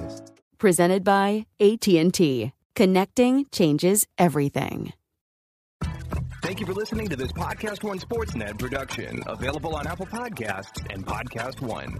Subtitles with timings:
[0.00, 0.30] podcasts.
[0.58, 2.52] Presented by AT&T.
[2.74, 4.92] Connecting changes everything.
[6.42, 11.06] Thank you for listening to this Podcast One Sportsnet production, available on Apple Podcasts and
[11.06, 11.98] Podcast One.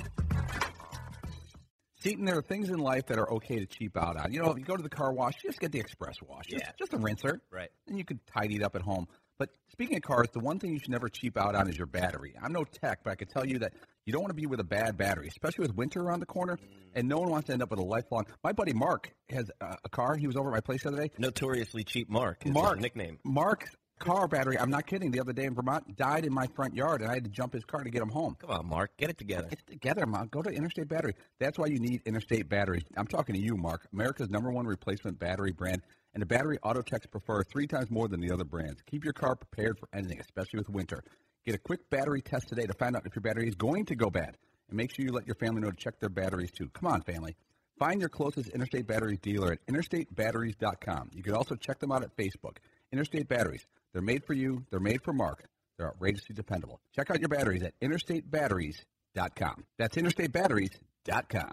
[2.00, 4.32] Seaton, there are things in life that are okay to cheap out on.
[4.32, 6.46] You know, if you go to the car wash, just get the express wash.
[6.46, 6.72] Just, Yeah.
[6.78, 7.40] just a rinser.
[7.50, 7.68] Right.
[7.86, 9.06] And you can tidy it up at home.
[9.38, 11.86] But speaking of cars, the one thing you should never cheap out on is your
[11.86, 12.34] battery.
[12.42, 13.74] I'm no tech, but I can tell you that
[14.04, 16.58] you don't want to be with a bad battery, especially with winter around the corner.
[16.94, 18.26] And no one wants to end up with a lifelong.
[18.42, 20.16] My buddy Mark has uh, a car.
[20.16, 21.10] He was over at my place the other day.
[21.18, 23.18] Notoriously cheap Mark is Mark his nickname.
[23.24, 24.58] Mark's car battery.
[24.58, 25.12] I'm not kidding.
[25.12, 27.52] The other day in Vermont, died in my front yard, and I had to jump
[27.52, 28.36] his car to get him home.
[28.40, 29.48] Come on, Mark, get it together.
[29.48, 30.26] Get it together, Mom.
[30.28, 31.14] Go to Interstate Battery.
[31.38, 32.82] That's why you need Interstate Battery.
[32.96, 33.86] I'm talking to you, Mark.
[33.92, 35.82] America's number one replacement battery brand,
[36.14, 38.82] and the battery auto techs prefer three times more than the other brands.
[38.90, 41.04] Keep your car prepared for anything, especially with winter.
[41.46, 43.94] Get a quick battery test today to find out if your battery is going to
[43.94, 44.36] go bad,
[44.68, 46.68] and make sure you let your family know to check their batteries too.
[46.74, 47.34] Come on, family.
[47.78, 51.10] Find your closest Interstate Batteries dealer at interstatebatteries.com.
[51.14, 52.58] You can also check them out at Facebook.
[52.92, 53.64] Interstate Batteries.
[53.92, 54.66] They're made for you.
[54.70, 55.44] They're made for Mark.
[55.78, 56.78] They're outrageously dependable.
[56.94, 59.64] Check out your batteries at interstatebatteries.com.
[59.78, 61.52] That's interstatebatteries.com.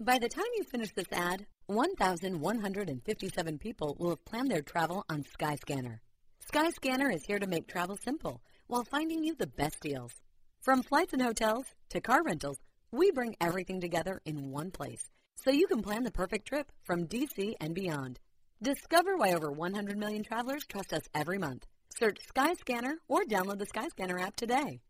[0.00, 5.22] By the time you finish this ad, 1,157 people will have planned their travel on
[5.22, 6.00] Skyscanner.
[6.52, 8.40] Skyscanner is here to make travel simple
[8.70, 10.12] while finding you the best deals.
[10.62, 12.58] From flights and hotels to car rentals,
[12.92, 17.08] we bring everything together in one place so you can plan the perfect trip from
[17.08, 18.20] DC and beyond.
[18.62, 21.66] Discover why over 100 million travelers trust us every month.
[21.98, 24.80] Search Skyscanner or download the Skyscanner app today.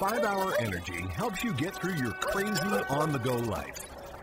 [0.00, 3.97] Five Hour Energy helps you get through your crazy on the go life.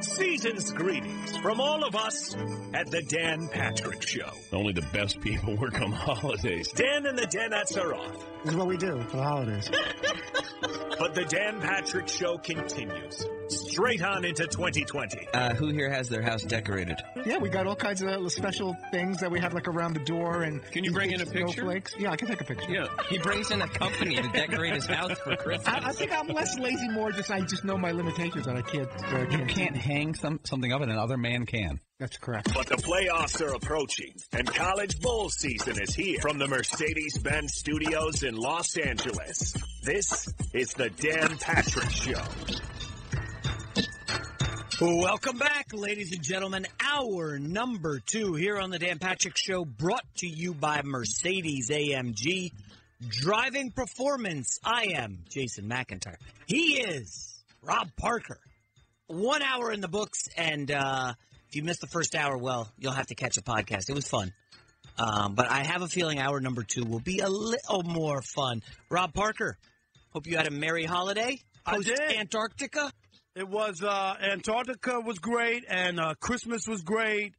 [0.00, 2.34] Season's greetings from all of us
[2.74, 4.30] at the Dan Patrick Show.
[4.52, 6.70] Only the best people work on the holidays.
[6.72, 9.68] Dan and the Danettes are off, This is what we do for the holidays.
[10.98, 15.26] but the Dan Patrick Show continues straight on into 2020.
[15.32, 16.96] Uh, who here has their house decorated?
[17.24, 20.42] Yeah, we got all kinds of special things that we have like around the door
[20.42, 20.62] and.
[20.70, 21.48] Can you bring in a picture?
[21.48, 21.94] Snowflakes.
[21.98, 22.70] Yeah, I can take a picture.
[22.70, 22.88] Yeah.
[23.08, 25.66] He brings in a company to decorate his house for Christmas.
[25.66, 28.62] I, I think I'm less lazy, more just I just know my limitations and I
[28.62, 28.88] can't.
[29.12, 31.80] Uh, You can't hang some something up and another man can.
[31.98, 32.52] That's correct.
[32.52, 36.20] But the playoffs are approaching, and college bowl season is here.
[36.20, 42.22] From the Mercedes-Benz Studios in Los Angeles, this is the Dan Patrick Show.
[44.80, 46.66] Welcome back, ladies and gentlemen.
[46.80, 52.52] Hour number two here on the Dan Patrick Show, brought to you by Mercedes AMG.
[53.08, 54.60] Driving performance.
[54.62, 56.16] I am Jason McIntyre.
[56.46, 58.38] He is Rob Parker.
[59.08, 61.14] One hour in the books, and uh,
[61.48, 63.88] if you missed the first hour, well, you'll have to catch a podcast.
[63.90, 64.32] It was fun.
[64.98, 68.62] Um, but I have a feeling hour number two will be a little more fun.
[68.90, 69.56] Rob Parker,
[70.10, 71.38] hope you had a merry holiday.
[71.64, 72.00] I Post did.
[72.16, 72.92] Antarctica.
[73.36, 77.34] It was uh, Antarctica was great, and uh, Christmas was great,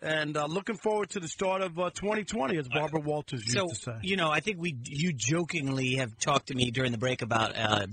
[0.00, 3.66] and uh, looking forward to the start of uh, 2020, as Barbara Walters used So
[3.66, 3.92] to say.
[4.02, 7.56] you know, I think we you jokingly have talked to me during the break about
[7.56, 7.86] uh,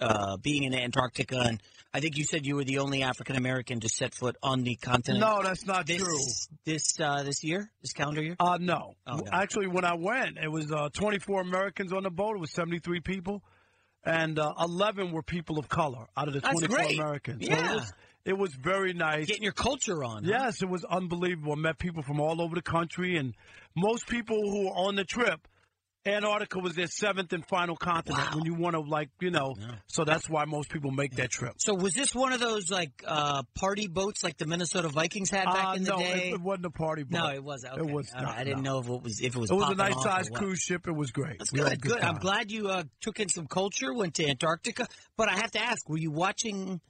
[0.00, 1.62] uh, being in Antarctica, and
[1.96, 4.74] I think you said you were the only African American to set foot on the
[4.76, 5.24] continent.
[5.24, 6.18] No, that's not this, true.
[6.66, 8.36] This uh, this year, this calendar year.
[8.38, 8.96] Uh, no.
[9.06, 9.22] Oh, no.
[9.32, 12.36] Actually, when I went, it was uh, 24 Americans on the boat.
[12.36, 13.42] It was 73 people,
[14.04, 16.98] and uh, 11 were people of color out of the That's 24 great.
[16.98, 17.46] Americans.
[17.46, 17.70] So Yeah.
[17.72, 17.92] it, was,
[18.26, 19.24] it was very nice.
[19.24, 20.24] Getting your culture on.
[20.24, 20.30] huh?
[20.32, 21.52] Yes, it was unbelievable.
[21.52, 23.34] I met people from all over the country, and
[23.74, 25.48] most people who were on the trip,
[26.06, 28.34] Antarctica was their seventh and final continent.
[28.34, 29.54] When you want to, like, you know,
[29.88, 31.54] so that's why most people make that trip.
[31.58, 35.44] So was this one of those like uh, party boats like the Minnesota Vikings had
[35.46, 36.28] back Uh, in the no, day?
[36.28, 37.18] It, it wasn't a party boat.
[37.18, 37.78] No, it wasn't.
[37.78, 38.28] It was All right.
[38.28, 38.74] not, I didn't no.
[38.74, 39.50] know if it was if it was.
[39.50, 40.86] It was a nice sized cruise ship.
[40.86, 41.38] It was great.
[41.38, 41.92] That's We had good.
[41.92, 42.02] Good.
[42.02, 44.86] I'm glad you uh, took in some culture, went to Antarctica.
[45.16, 46.80] But I have to ask, were you watching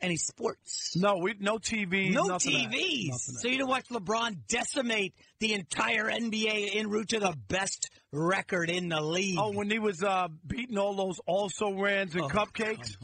[0.00, 0.94] any sports?
[0.96, 2.12] No, we no TV.
[2.12, 2.78] No nothing of that.
[2.78, 3.10] TVs.
[3.40, 8.70] So you didn't watch LeBron decimate the entire NBA en route to the best record
[8.70, 9.38] in the league.
[9.38, 12.96] Oh, when he was uh, beating all those also rans and Oh, cupcakes.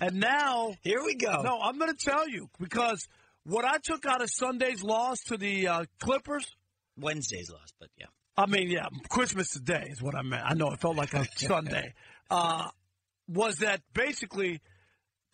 [0.00, 1.42] And now here we go.
[1.42, 3.06] No, I'm going to tell you because
[3.44, 6.46] what I took out of Sunday's loss to the uh, Clippers.
[7.00, 8.06] Wednesday's loss, but yeah.
[8.36, 10.42] I mean, yeah, Christmas today is what I meant.
[10.44, 11.94] I know it felt like a Sunday.
[12.30, 12.68] Uh,
[13.28, 14.60] was that basically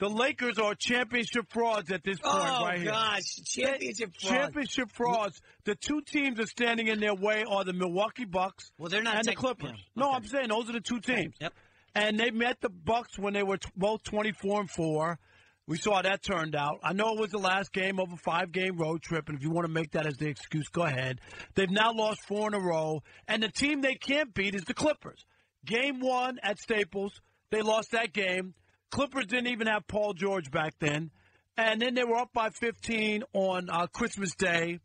[0.00, 2.90] the Lakers are championship frauds at this point Oh, right here.
[2.90, 4.36] Oh gosh, championship frauds.
[4.36, 5.40] Championship frauds.
[5.64, 9.02] The two teams that are standing in their way are the Milwaukee Bucks Well, they're
[9.02, 9.70] not and the Clippers.
[9.72, 11.34] yeah, No, I'm saying those are the two teams.
[11.40, 11.52] Yep.
[11.94, 15.18] And they met the Bucks when they were t- both 24 and 4.
[15.66, 16.80] We saw how that turned out.
[16.82, 19.42] I know it was the last game of a five game road trip, and if
[19.44, 21.20] you want to make that as the excuse, go ahead.
[21.54, 24.74] They've now lost four in a row, and the team they can't beat is the
[24.74, 25.24] Clippers.
[25.64, 27.18] Game one at Staples,
[27.50, 28.52] they lost that game.
[28.94, 31.10] Clippers didn't even have Paul George back then.
[31.56, 34.78] And then they were up by 15 on uh, Christmas Day,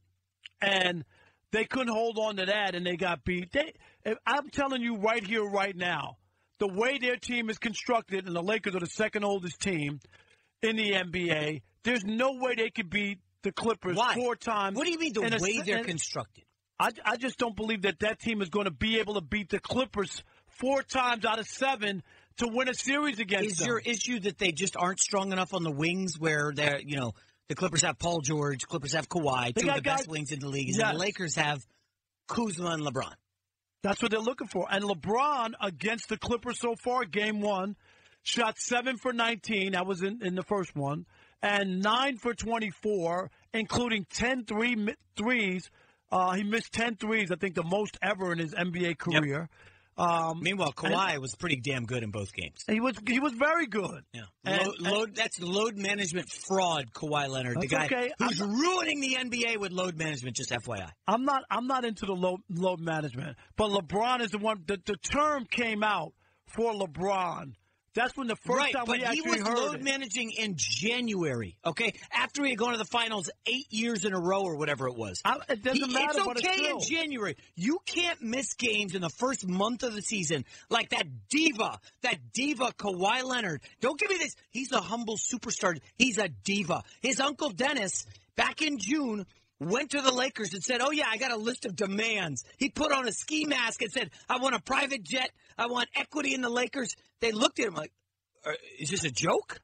[0.59, 1.05] and
[1.51, 3.51] they couldn't hold on to that, and they got beat.
[3.51, 3.73] They,
[4.25, 6.17] I'm telling you right here, right now,
[6.57, 9.99] the way their team is constructed, and the Lakers are the second oldest team
[10.63, 14.15] in the NBA, there's no way they could beat the Clippers Why?
[14.15, 14.75] four times.
[14.75, 16.45] What do you mean the in a way they're constructed?
[16.79, 19.49] I, I just don't believe that that team is going to be able to beat
[19.49, 22.01] the Clippers four times out of seven
[22.39, 23.51] to win a series against them.
[23.51, 23.67] Is them.
[23.67, 27.13] your issue that they just aren't strong enough on the wings where they're, you know,
[27.47, 30.39] the Clippers have Paul George, Clippers have Kawhi, They two of the best wings in
[30.39, 31.65] the league, and the Lakers have
[32.27, 33.13] Kuzma and LeBron.
[33.81, 34.67] That's what they're looking for.
[34.69, 37.75] And LeBron against the Clippers so far, game one,
[38.23, 39.71] shot seven for 19.
[39.71, 41.05] That was in, in the first one.
[41.41, 45.69] And nine for 24, including 10 three, threes.
[46.11, 49.47] Uh, he missed 10 threes, I think the most ever in his NBA career.
[49.99, 52.63] Um, Meanwhile, and- Kawhi was pretty damn good in both games.
[52.67, 54.03] He was he was very good.
[54.13, 54.21] Yeah.
[54.45, 58.11] And- load, load, that's load management fraud, Kawhi Leonard, the guy okay.
[58.17, 60.37] who's ruining the NBA with load management.
[60.37, 60.89] Just FYI.
[61.07, 64.63] I'm not I'm not into the load load management, but LeBron is the one.
[64.65, 66.13] The, the term came out
[66.45, 67.53] for LeBron.
[67.93, 69.83] That's when the first right, time but he was load it.
[69.83, 71.57] managing in January.
[71.65, 74.87] Okay, after he had gone to the finals eight years in a row or whatever
[74.87, 75.21] it was.
[75.49, 77.35] it doesn't He- matter, It's but it's okay in January.
[77.55, 82.31] You can't miss games in the first month of the season like that diva, that
[82.33, 83.61] diva Kawhi Leonard.
[83.81, 84.35] Don't give me this.
[84.51, 85.79] He's a humble superstar.
[85.97, 86.83] He's a diva.
[87.01, 88.05] His uncle Dennis
[88.35, 89.25] back in June.
[89.59, 92.69] Went to the Lakers and said, "Oh yeah, I got a list of demands." He
[92.69, 95.31] put on a ski mask and said, "I want a private jet.
[95.57, 97.91] I want equity in the Lakers." They looked at him like,
[98.45, 99.61] "Uh, "Is this a joke?"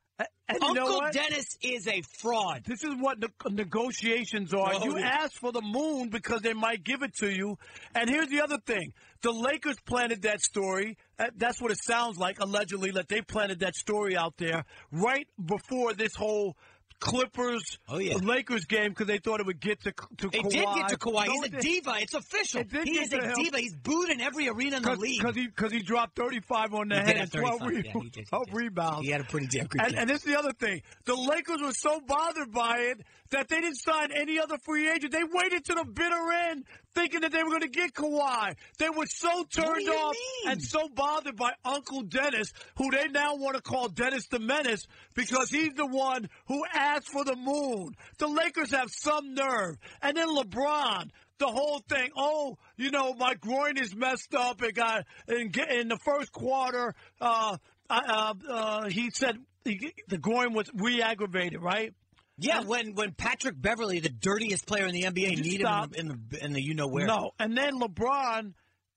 [0.48, 1.12] And you know Uncle?
[1.12, 2.64] Dennis is a fraud.
[2.66, 4.76] This is what the negotiations are.
[4.76, 5.24] Oh, you yeah.
[5.24, 7.58] ask for the moon because they might give it to you.
[7.94, 10.98] And here's the other thing: the Lakers planted that story.
[11.36, 15.94] That's what it sounds like, allegedly, that they planted that story out there right before
[15.94, 16.56] this whole.
[17.00, 18.16] Clippers, Oh, yeah.
[18.16, 20.50] Lakers game because they thought it would get to to It Kawhi.
[20.50, 21.28] did get to Kawhi.
[21.28, 21.96] No, He's a diva.
[22.00, 22.62] It's official.
[22.62, 23.34] It He is a him.
[23.36, 23.60] diva.
[23.60, 25.20] He's booed in every arena in the league.
[25.20, 28.10] because he because he dropped 35 on the He head and 12, re- Yeah, he
[28.10, 29.06] did, he rebounds.
[29.06, 30.00] He had a pretty damn good And, game.
[30.02, 30.82] and this is the other thing.
[31.06, 35.12] The Lakers were so bothered by it that they didn't sign any other free agent.
[35.12, 38.56] They waited to the bitter end thinking that they were going to get Kawhi.
[38.80, 40.52] They were so turned off mean?
[40.52, 44.88] and so bothered by Uncle Dennis, who they now want to call Dennis the Menace
[45.14, 47.96] because he's the one who asked for the moon.
[48.18, 49.78] The Lakers have some nerve.
[50.02, 52.10] And then LeBron, the whole thing.
[52.18, 54.64] Oh, you know, my groin is messed up.
[54.64, 56.96] It got in, in the first quarter.
[57.20, 57.58] Uh,
[57.90, 61.94] uh, uh, he said he, the groin was re-aggravated, right?
[62.38, 66.46] Yeah, when when Patrick Beverley, the dirtiest player in the NBA, needed him in the
[66.46, 67.08] in the you know where.
[67.08, 68.54] No, and then LeBron,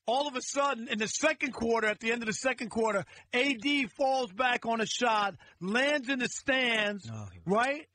[0.07, 3.05] all of a sudden, in the second quarter, at the end of the second quarter,
[3.33, 3.65] AD
[3.97, 7.09] falls back on a shot, lands in the stands,
[7.47, 7.87] right?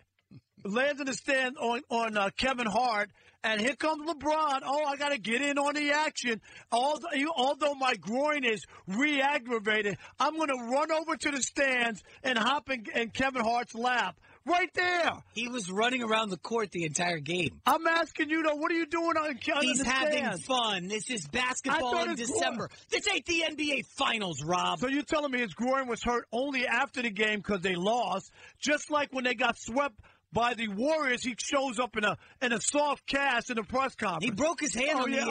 [0.63, 3.11] Lands in the stand on on uh, Kevin Hart,
[3.43, 4.61] and here comes LeBron.
[4.63, 6.39] Oh, I got to get in on the action.
[6.71, 12.37] Although, although my groin is re-aggravated, I'm going to run over to the stands and
[12.37, 14.17] hop in, in Kevin Hart's lap.
[14.45, 15.11] Right there.
[15.33, 17.61] He was running around the court the entire game.
[17.65, 20.45] I'm asking you, though, what are you doing on, on He's having stands?
[20.45, 20.87] fun.
[20.89, 22.69] This is basketball in December.
[22.89, 24.79] This ain't the NBA Finals, Rob.
[24.79, 28.31] So you're telling me his groin was hurt only after the game because they lost,
[28.59, 29.95] just like when they got swept
[30.33, 33.95] by the Warriors, he shows up in a in a soft cast in a press
[33.95, 34.25] conference.
[34.25, 35.25] He broke his hand Oh, on the uh,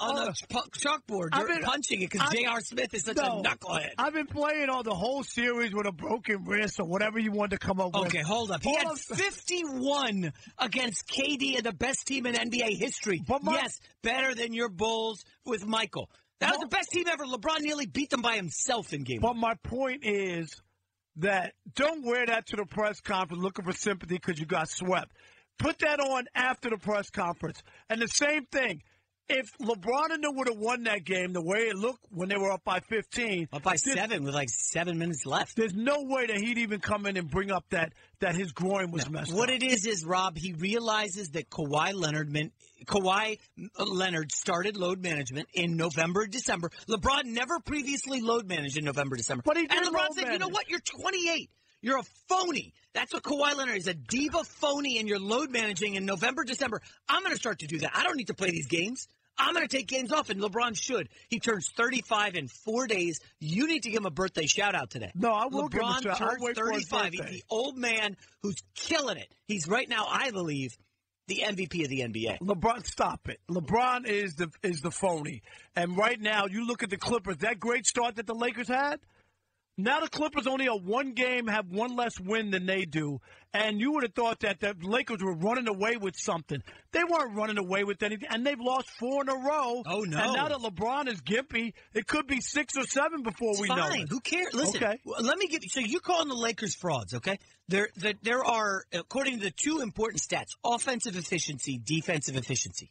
[0.00, 0.24] Oh, on oh.
[0.26, 2.60] the ch- chalkboard, I've been- punching it because J.R.
[2.60, 3.38] Smith is such No.
[3.38, 3.90] a knucklehead.
[3.96, 7.52] I've been playing all the whole series with a broken wrist or whatever you want
[7.52, 8.08] to come up with.
[8.08, 8.62] Okay, hold up.
[8.62, 13.22] He All had I'm- 51 against KD and the best team in NBA history.
[13.28, 16.10] my- yes, better than your Bulls with Michael.
[16.40, 17.24] That was the best team ever.
[17.24, 19.20] LeBron nearly beat them by himself in game.
[19.20, 20.54] But my point is
[21.18, 25.12] that don't wear that to the press conference looking for sympathy because you got swept.
[25.58, 27.62] Put that on after the press conference.
[27.90, 28.82] And the same thing.
[29.30, 32.36] If LeBron and them would have won that game the way it looked when they
[32.36, 35.54] were up by 15, Up by seven with like seven minutes left.
[35.54, 38.90] There's no way that he'd even come in and bring up that that his groin
[38.90, 39.50] was messed What up.
[39.50, 40.36] What it is is Rob.
[40.36, 42.52] He realizes that Kawhi Leonard meant
[42.86, 43.38] Kawhi
[43.78, 46.70] Leonard started load management in November, December.
[46.88, 49.42] LeBron never previously load managed in November, December.
[49.44, 50.70] But he and did LeBron load said, "You know what?
[50.70, 51.50] You're 28.
[51.82, 52.72] You're a phony.
[52.94, 53.86] That's what Kawhi Leonard is.
[53.86, 56.80] A diva phony, and you're load managing in November, December.
[57.08, 57.92] I'm going to start to do that.
[57.94, 59.06] I don't need to play these games."
[59.38, 61.08] I'm going to take games off, and LeBron should.
[61.28, 63.20] He turns 35 in four days.
[63.40, 65.12] You need to give him a birthday shout out today.
[65.14, 67.12] No, I will give him a shout- turns wait for his 35.
[67.12, 69.32] He's the old man who's killing it.
[69.46, 70.76] He's right now, I believe,
[71.28, 72.38] the MVP of the NBA.
[72.40, 73.38] LeBron, stop it.
[73.50, 75.42] LeBron is the is the phony.
[75.76, 77.38] And right now, you look at the Clippers.
[77.38, 79.00] That great start that the Lakers had.
[79.80, 83.20] Now the Clippers only a one game have one less win than they do,
[83.54, 86.60] and you would have thought that the Lakers were running away with something.
[86.90, 89.84] They weren't running away with anything, and they've lost four in a row.
[89.86, 90.18] Oh, no.
[90.18, 93.68] And now that LeBron is gimpy, it could be six or seven before It's we
[93.68, 94.06] know fine.
[94.08, 94.52] Who cares?
[94.52, 94.98] Listen, Okay.
[95.20, 95.70] let me give you.
[95.70, 97.14] So you're calling the Lakers frauds?
[97.14, 97.38] Okay.
[97.68, 102.90] There, there, there are, according to the two important stats: offensive efficiency, defensive efficiency.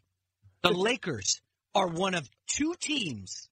[0.63, 1.41] The Lakers
[1.75, 3.49] are one of two teams,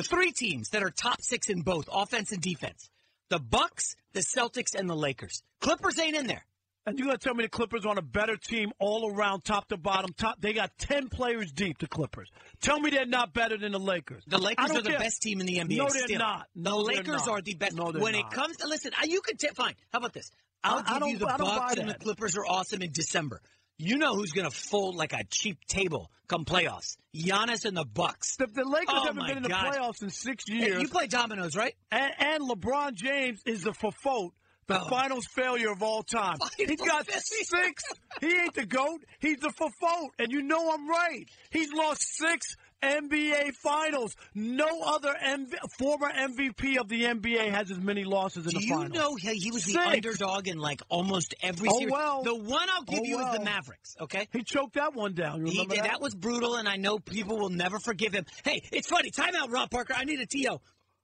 [0.00, 2.88] three teams that are top six in both offense and defense.
[3.28, 5.42] The Bucks, the Celtics, and the Lakers.
[5.60, 6.44] Clippers ain't in there.
[6.84, 9.76] And you're gonna tell me the Clippers on a better team all around, top to
[9.76, 10.12] bottom.
[10.14, 11.78] Top, they got ten players deep.
[11.78, 12.28] The Clippers.
[12.60, 14.24] Tell me they're not better than the Lakers.
[14.26, 14.98] The Lakers are the care.
[14.98, 15.76] best team in the NBA.
[15.76, 16.18] No, they're still.
[16.18, 16.48] not.
[16.56, 17.28] The No, they're Lakers not.
[17.28, 17.76] are the best.
[17.76, 18.32] No, they're when not.
[18.32, 19.74] it comes, to listen, you can take fine.
[19.92, 20.32] How about this?
[20.64, 21.94] I'll I- I give don't- you the I Bucks and the.
[21.94, 23.40] Clippers are awesome in December.
[23.84, 26.96] You know who's going to fold like a cheap table come playoffs?
[27.16, 28.36] Giannis and the Bucks.
[28.36, 29.74] The, the Lakers Oh, haven't been in the God.
[29.74, 30.82] playoffs in six Hey, years.
[30.82, 31.74] you play dominoes, right?
[31.90, 34.34] and, and LeBron James is the fault,
[34.68, 34.88] the Oh.
[34.88, 36.36] finals failure of all time.
[36.56, 37.82] He's got six.
[38.20, 39.02] He ain't the goat.
[39.18, 41.28] He's the fault, and you know I'm right.
[41.50, 44.16] He's lost six NBA finals.
[44.34, 48.64] No other MV, former MVP of the NBA has as many losses in Do the
[48.64, 51.92] you know he, he was the underdog in like almost every Oh, series?
[51.92, 52.22] well.
[52.24, 53.42] The one I'll give Oh, you is the.
[53.44, 54.28] Mavericks, okay?
[54.32, 55.44] He choked that one down.
[55.46, 55.82] You He that?
[55.84, 58.24] That was brutal, and I know people will never forgive him.
[58.44, 59.10] Hey, it's funny.
[59.10, 59.94] Time out, Rob Parker.
[59.96, 60.58] I need a TO.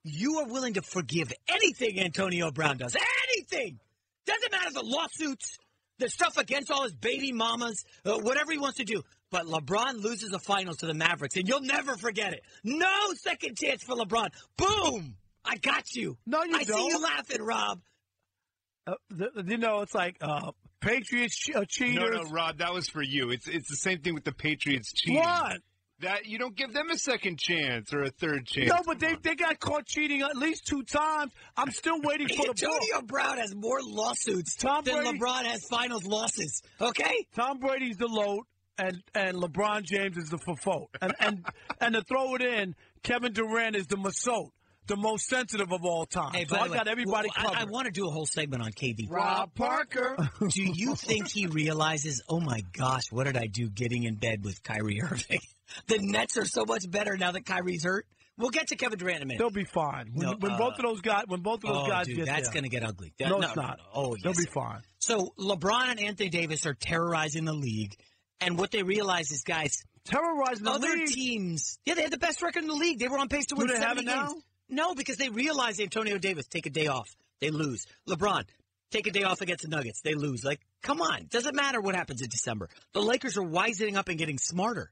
[0.05, 2.97] You are willing to forgive anything Antonio Brown does.
[3.35, 3.79] Anything.
[4.27, 5.59] Doesn't matter the lawsuits,
[5.99, 9.03] the stuff against all his baby mamas, uh, whatever he wants to do.
[9.31, 12.43] But LeBron loses the finals to the Mavericks, and you'll never forget it.
[12.65, 14.31] No second chance for LeBron.
[14.57, 15.17] Boom!
[15.45, 16.17] I got you.
[16.27, 16.89] No, you I see don't.
[16.91, 17.81] you laughing, Rob.
[18.87, 22.17] Uh, the, you know, it's like uh, Patriots che- uh, No, cheaters.
[22.25, 23.31] no, Rob, that was for you.
[23.31, 25.21] It's it's the same thing with the Patriots cheating.
[25.21, 25.59] What?
[26.01, 28.69] That you don't give them a second chance or a third chance.
[28.69, 31.33] No, but they they got caught cheating at least two times.
[31.57, 32.63] I'm still waiting for the book.
[32.63, 36.63] Antonio Brown has more lawsuits Tom than Brady- LeBron has finals losses.
[36.81, 37.27] Okay?
[37.35, 38.45] Tom Brady's the load,
[38.79, 40.91] and and LeBron James is the fault.
[41.01, 41.47] And and
[41.81, 44.51] and to throw it in, Kevin Durant is the masot,
[44.87, 46.33] the most sensitive of all time.
[46.33, 47.69] Hey, so I way, got everybody well, I- covered.
[47.69, 49.11] I, want to do a whole segment on KD.
[49.11, 50.17] Rob Parker.
[50.49, 54.45] do you think he realizes, oh my gosh, what did I do getting in bed
[54.45, 55.41] with Kyrie Irving?
[55.87, 58.07] the Nets are so much better now that Kyrie's hurt.
[58.39, 59.39] We'll get to Kevin Durant in a minute.
[59.41, 61.87] They'll be fine when, No, when uh, both of those guys when both of those
[61.87, 63.13] oh, guys dude, get that's going to get ugly.
[63.19, 63.79] No, no, it's not.
[63.79, 63.85] no.
[63.93, 64.47] Oh, They'll yes.
[64.47, 64.81] be fine.
[65.01, 67.97] So LeBron and Anthony Davis are terrorizing the league,
[68.41, 71.09] and what they realize is, guys, Terrorizing the other league.
[71.09, 71.79] teams.
[71.85, 72.99] Yeah, they had the best record in the league.
[72.99, 74.29] They were on pace to Do win they have 70 it now?
[74.29, 74.43] games.
[74.71, 77.09] No, because they realize Antonio Davis take a day off,
[77.41, 77.87] they lose.
[78.09, 78.45] LeBron
[78.91, 80.45] take a day off against the Nuggets, they lose.
[80.45, 82.69] Like, come on, doesn't matter what happens in December.
[82.95, 84.91] The Lakers are wisening up and getting smarter.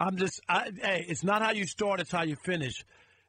[0.00, 2.84] I'm just, I, hey, it's not how you start, it's how you finish.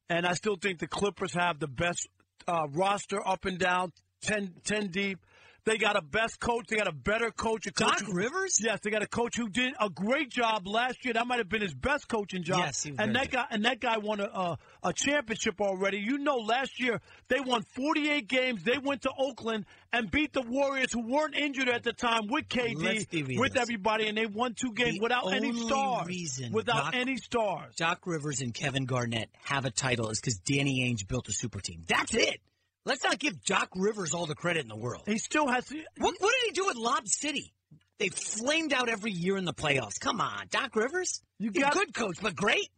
[0.09, 2.07] And I still think the Clippers have the best
[2.47, 3.91] uh, roster up and down,
[4.23, 5.19] 10, 10 deep.
[5.65, 6.67] They got a best coach.
[6.67, 7.65] They got a better coach.
[7.65, 8.59] A coach Doc Rivers?
[8.61, 11.15] Yes, they got a coach who did a great job last year.
[11.15, 12.59] That might have been his best coaching job.
[12.59, 15.97] Yes, he was and that guy and that guy won a, a a championship already.
[15.97, 18.63] You know, last year they won 48 games.
[18.63, 22.47] They went to Oakland and beat the Warriors, who weren't injured at the time, with
[22.47, 26.07] KD, with everybody, and they won two games The without any stars.
[26.07, 27.75] reason without Doc- any stars.
[27.75, 31.59] Doc Rivers and Kevin Garnett have a title is because Danny Ainge built a super
[31.59, 31.83] team.
[31.87, 32.39] That's it.
[32.85, 35.03] Let's not give Doc Rivers all the credit in the world.
[35.07, 35.67] He still has.
[35.97, 37.51] What, what did he do at Lob City?
[37.97, 39.99] They flamed out every year in the playoffs.
[39.99, 41.21] Come on, Doc Rivers.
[41.39, 42.69] You He's a got- good coach, but great.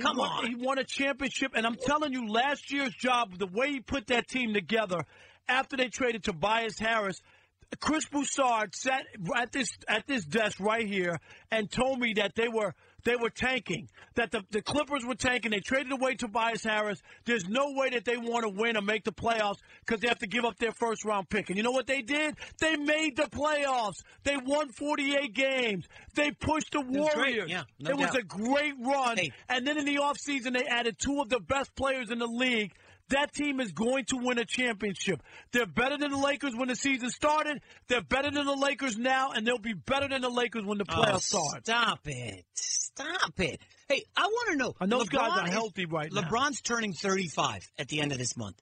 [0.00, 0.46] Come won, on.
[0.46, 4.06] He won a championship, and I'm telling you, last year's job, the way he put
[4.06, 5.04] that team together
[5.48, 7.20] after they traded Tobias Harris,
[7.80, 9.04] Chris Broussard sat
[9.36, 11.18] at this at this desk right here
[11.50, 15.50] and told me that they were they were tanking, that the, the Clippers were tanking.
[15.50, 17.00] They traded away Tobias Harris.
[17.24, 20.18] There's no way that they want to win or make the playoffs because they have
[20.18, 21.48] to give up their first round pick.
[21.48, 22.36] And you know what they did?
[22.60, 24.02] They made the playoffs.
[24.24, 25.86] They won 48 games.
[26.14, 27.36] They pushed the was great.
[27.36, 27.50] Warriors.
[27.50, 29.16] Yeah, no it was a great run.
[29.16, 29.30] Hey.
[29.48, 32.72] And then in the offseason, they added two of the best players in the league.
[33.12, 35.22] That team is going to win a championship.
[35.52, 37.60] They're better than the Lakers when the season started.
[37.88, 40.84] They're better than the Lakers now, and they'll be better than the Lakers when the
[40.88, 41.64] Oh, playoffs start.
[41.64, 42.44] Stop it.
[42.54, 43.60] Stop it.
[43.88, 44.74] Hey, I want to know.
[44.80, 46.22] And those guys are healthy right now.
[46.22, 48.60] LeBron's turning 35 at the end of this month.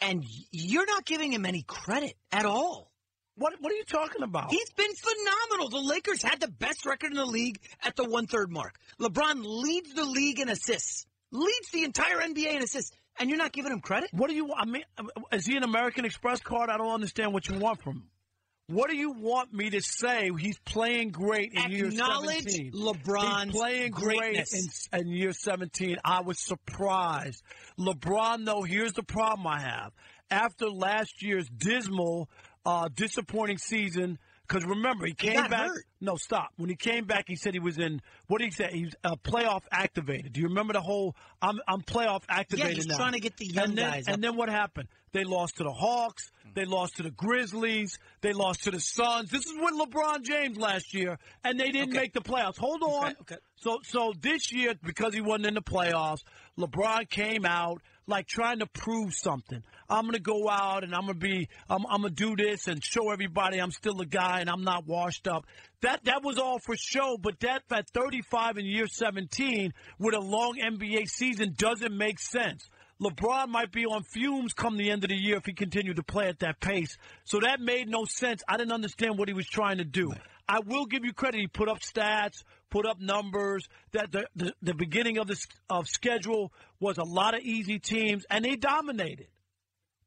[0.00, 2.92] And you're not giving him any credit at all.
[3.36, 4.50] What What are you talking about?
[4.50, 5.68] He's been phenomenal.
[5.68, 8.78] The Lakers had the best record in the league at the one third mark.
[9.00, 13.52] LeBron leads the league in assists, leads the entire NBA in assists, and you're not
[13.52, 14.10] giving him credit?
[14.12, 14.46] What do you?
[14.46, 14.60] want?
[14.60, 14.82] I mean,
[15.32, 16.70] is he an American Express card?
[16.70, 18.08] I don't understand what you want from him.
[18.68, 20.28] What do you want me to say?
[20.36, 22.72] He's playing great in year Acknowledge 17.
[22.72, 24.88] LeBron's He's playing great greatness.
[24.92, 25.98] in, in year 17.
[26.04, 27.44] I was surprised.
[27.78, 29.92] LeBron, though, here's the problem I have.
[30.32, 32.28] After last year's dismal,
[32.64, 35.68] uh, disappointing season, because remember, he He came got back.
[35.68, 35.84] hurt.
[36.00, 36.50] No, stop.
[36.56, 38.00] When he came back, he said he was in.
[38.26, 38.68] What did he say?
[38.72, 40.32] He's uh, playoff activated.
[40.32, 41.14] Do you remember the whole?
[41.42, 42.96] I'm I'm playoff activated Yeah, he's now.
[42.96, 44.14] trying to get the young and then, guys up.
[44.14, 44.88] And then what happened?
[45.12, 46.30] They lost to the Hawks.
[46.54, 47.98] They lost to the Grizzlies.
[48.20, 49.30] They lost to the Suns.
[49.30, 51.98] This is with LeBron James last year, and they didn't Okay.
[52.02, 52.58] make the playoffs.
[52.58, 53.14] Hold on.
[53.22, 53.36] okay.
[53.56, 56.22] So so this year, because he wasn't in the playoffs,
[56.58, 59.62] LeBron came out like trying to prove something.
[59.88, 63.10] I'm gonna go out and I'm gonna be I'm, I'm gonna do this and show
[63.10, 65.46] everybody I'm still a guy and I'm not washed up.
[65.82, 70.20] That that was all for show, but that at 35 in year 17 with a
[70.20, 72.68] long NBA season doesn't make sense.
[73.02, 76.02] LeBron might be on fumes come the end of the year if he continued to
[76.02, 76.96] play at that pace.
[77.24, 78.42] So that made no sense.
[78.48, 80.12] I didn't understand what he was trying to do.
[80.48, 81.40] I will give you credit.
[81.40, 83.68] He put up stats, put up numbers.
[83.92, 85.36] That the, the, the beginning of the
[85.68, 89.28] of schedule was a lot of easy teams, and they dominated.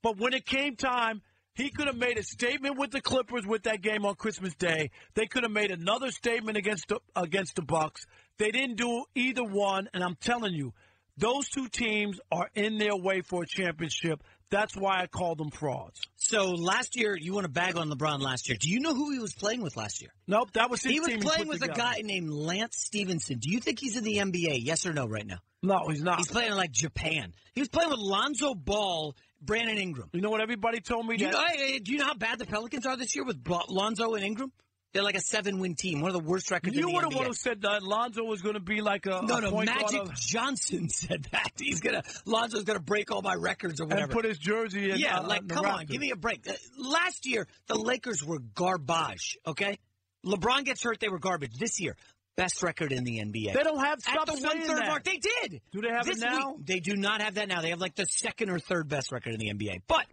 [0.01, 1.21] But when it came time,
[1.53, 4.91] he could have made a statement with the Clippers with that game on Christmas Day.
[5.13, 8.05] They could have made another statement against the, against the Bucks.
[8.37, 10.73] They didn't do either one, and I'm telling you,
[11.19, 14.23] those two teams are in their way for a championship.
[14.49, 16.01] That's why I call them frauds.
[16.15, 18.57] So last year, you want to bag on LeBron last year.
[18.59, 20.11] Do you know who he was playing with last year?
[20.27, 23.37] Nope, that was his He was playing put with a guy named Lance Stephenson.
[23.37, 24.59] Do you think he's in the NBA?
[24.63, 25.37] Yes or no right now?
[25.61, 26.17] No, he's not.
[26.17, 27.33] He's playing in like Japan.
[27.53, 30.09] He was playing with Lonzo Ball, Brandon Ingram.
[30.13, 31.17] You know what everybody told me?
[31.17, 31.45] Do you, know,
[31.83, 34.51] do you know how bad the Pelicans are this year with Lonzo and Ingram?
[34.91, 37.33] They're like a seven-win team, one of the worst records You were the one who
[37.33, 40.89] said that Lonzo was going to be like a, no, a no, Magic of- Johnson
[40.89, 41.51] said that.
[41.59, 44.03] He's gonna Lonzo's gonna break all my records or whatever.
[44.05, 44.97] and put his jersey in.
[44.97, 46.47] yeah, uh, like come on, give me a break.
[46.49, 49.37] Uh, last year the Lakers were garbage.
[49.45, 49.77] Okay,
[50.25, 51.53] LeBron gets hurt, they were garbage.
[51.59, 51.95] This year,
[52.35, 53.53] best record in the NBA.
[53.53, 55.03] They don't have at the one third mark.
[55.03, 55.61] They did.
[55.71, 56.53] Do they have this it now?
[56.55, 57.61] Week, they do not have that now.
[57.61, 59.83] They have like the second or third best record in the NBA.
[59.87, 60.05] But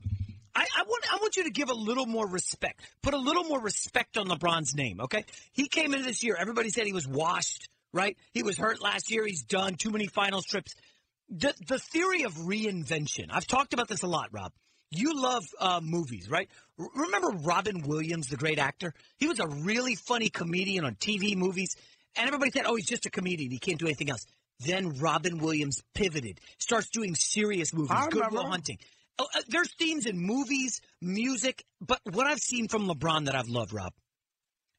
[0.57, 2.81] I, I want I want you to give a little more respect.
[3.03, 5.01] Put a little more respect on LeBron's name.
[5.03, 6.35] Okay, he came into this year.
[6.39, 7.69] Everybody said he was washed.
[7.93, 8.17] Right?
[8.33, 9.25] He was hurt last year.
[9.27, 10.75] He's done too many finals trips.
[11.29, 13.27] The the theory of reinvention.
[13.31, 14.53] I've talked about this a lot, Rob.
[14.91, 16.49] You love uh, movies, right?
[16.79, 18.95] R- remember Robin Williams, the great actor?
[19.19, 21.77] He was a really funny comedian on TV movies,
[22.17, 23.51] and everybody said, "Oh, he's just a comedian.
[23.51, 24.27] He can't do anything else."
[24.61, 28.47] Then Robin Williams pivoted, starts doing serious movies, I Good Will.
[28.47, 28.79] Hunting.
[29.19, 33.49] Oh, uh, there's themes in movies, music, but what I've seen from LeBron that I've
[33.49, 33.93] loved, Rob,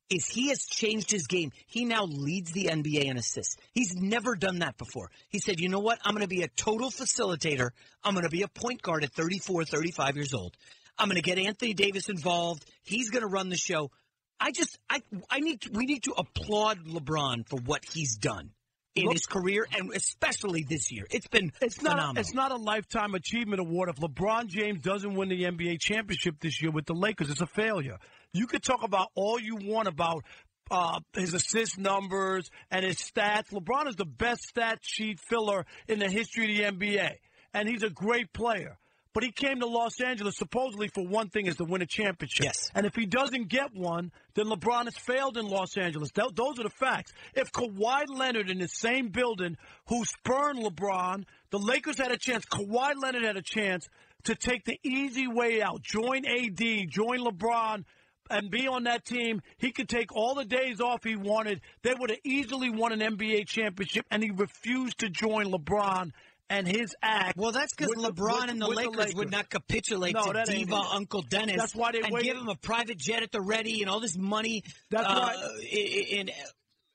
[0.10, 1.52] is he has changed his game.
[1.66, 3.58] He now leads the NBA in assists.
[3.74, 5.10] He's never done that before.
[5.30, 6.00] He said, you know what?
[6.04, 7.72] I'm going to be a total facilitator.
[8.04, 10.56] I'm going to be a point guard at 34, 35 years old.
[10.98, 12.66] I'm going to get Anthony Davis involved.
[12.84, 13.92] He's going to run the show.
[14.40, 18.52] I just, I, I need, to, we need to applaud LeBron for what he's done
[18.98, 21.06] in Look- his career and especially this year.
[21.12, 21.92] It's been It's not.
[21.94, 22.20] phenomenal.
[22.22, 23.90] It's not a lifetime achievement award.
[23.90, 27.48] If LeBron James doesn't win the NBA championship this year with the Lakers, it's a
[27.48, 27.98] failure.
[28.34, 30.24] You could talk about all you want about
[30.70, 33.52] uh, his assist numbers and his stats.
[33.54, 37.12] LeBron is the best stat sheet filler in the history of the NBA,
[37.54, 38.78] and he's a great player.
[39.18, 42.46] But he came to Los Angeles supposedly for one thing is to win a championship.
[42.46, 42.70] Yes.
[42.76, 46.12] And if he doesn't get one, then LeBron has failed in Los Angeles.
[46.12, 47.14] Th- those are the facts.
[47.34, 52.46] If Kawhi Leonard in the same building who spurned LeBron, the Lakers had a chance.
[52.46, 53.90] Kawhi Leonard had a chance
[54.26, 55.82] to take the easy way out.
[55.82, 57.86] Join AD, join LeBron,
[58.30, 59.42] and be on that team.
[59.58, 61.62] He could take all the days off he wanted.
[61.82, 66.12] They would have easily won an NBA championship, and he refused to join LeBron
[66.50, 67.38] and his act.
[67.38, 70.44] Well, that's because the- LeBron with- and the with Lakers, would not capitulate No, to
[70.46, 70.76] diva.
[70.76, 71.58] Uncle Dennis.
[71.58, 74.00] That's why they and waited- give him a private jet at the ready and all
[74.00, 74.64] this money.
[74.90, 75.62] That's uh, right.
[75.72, 76.36] In, in-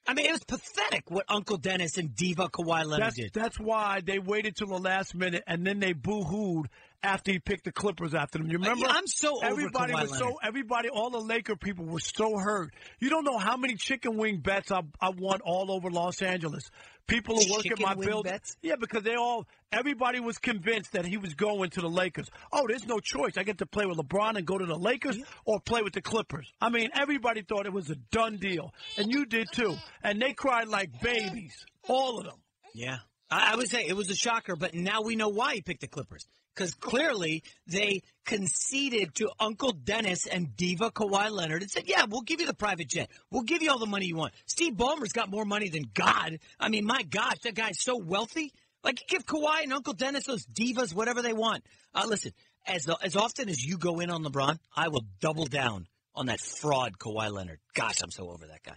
[0.05, 3.33] I mean, it was pathetic what Uncle Dennis and diva Kawhi Leonard That's, did.
[3.33, 6.67] that's why they waited till the last minute and then they boo-hooed
[7.05, 8.49] after he picked the Clippers after them.
[8.51, 8.87] You remember?
[8.89, 12.75] I'm so over everybody was so everybody, all the Laker people were so hurt.
[12.99, 16.69] You don't know how many chicken wing bets I I won all over Los Angeles.
[17.07, 18.31] People who work at Chicken my building.
[18.31, 18.57] bets?
[18.63, 22.29] Yeah, because they all everybody was convinced that he was going to the Lakers.
[22.53, 23.37] Oh, there's no choice.
[23.37, 26.03] I get to play with LeBron and go to the Lakers or play with the
[26.03, 26.53] Clippers.
[26.61, 28.73] I mean, everybody thought it was a done deal.
[28.97, 29.77] And you did too.
[30.03, 31.67] And they cried like babies.
[31.89, 32.39] All of them.
[32.75, 32.99] Yeah.
[33.31, 35.81] I, I would say it was a shocker, but now we know why he picked
[35.81, 36.27] the Clippers.
[36.55, 42.23] Because clearly they conceded to Uncle Dennis and Diva Kawhi Leonard and said, Yeah, we'll
[42.23, 43.11] give you the private jet.
[43.31, 44.35] We'll give you all the money you want.
[44.47, 46.39] Steve Ballmer's got more money than God.
[46.61, 48.53] I mean, my gosh, that guy's so wealthy.
[48.85, 51.65] Like, give Kawhi and Uncle Dennis those divas whatever they want.
[51.95, 52.33] Uh, listen,
[52.67, 56.41] as, as often as you go in on LeBron, I will double down on that
[56.41, 57.61] fraud Kawhi Leonard.
[57.75, 58.77] Gosh, I'm so over that guy.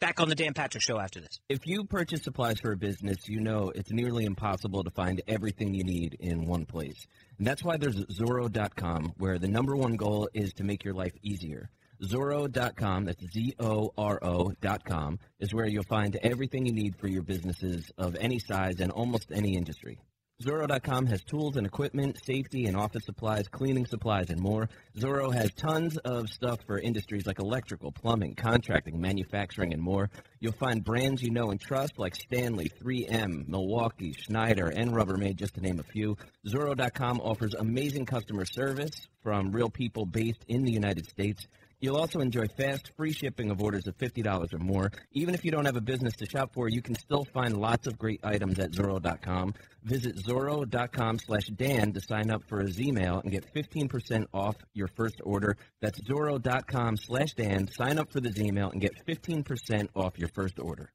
[0.00, 1.40] Back on the Dan Patrick Show after this.
[1.50, 5.74] If you purchase supplies for a business, you know it's nearly impossible to find everything
[5.74, 7.06] you need in one place.
[7.36, 11.12] And that's why there's Zoro.com, where the number one goal is to make your life
[11.22, 11.68] easier.
[12.02, 17.22] Zoro.com, that's Z O R O.com, is where you'll find everything you need for your
[17.22, 19.98] businesses of any size and almost any industry.
[20.42, 24.70] Zoro.com has tools and equipment, safety and office supplies, cleaning supplies, and more.
[24.98, 30.08] Zoro has tons of stuff for industries like electrical, plumbing, contracting, manufacturing, and more.
[30.38, 35.56] You'll find brands you know and trust like Stanley, 3M, Milwaukee, Schneider, and Rubbermaid, just
[35.56, 36.16] to name a few.
[36.48, 41.46] Zoro.com offers amazing customer service from real people based in the United States.
[41.80, 44.92] You'll also enjoy fast, free shipping of orders of $50 or more.
[45.12, 47.86] Even if you don't have a business to shop for, you can still find lots
[47.86, 49.54] of great items at Zoro.com.
[49.82, 54.88] Visit Zoro.com slash Dan to sign up for a Z-Mail and get 15% off your
[54.88, 55.56] first order.
[55.80, 57.66] That's Zoro.com slash Dan.
[57.68, 60.92] Sign up for the Z-Mail and get 15% off your first order.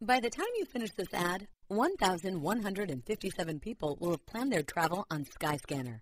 [0.00, 5.26] By the time you finish this ad, 1,157 people will have planned their travel on
[5.26, 6.00] Skyscanner.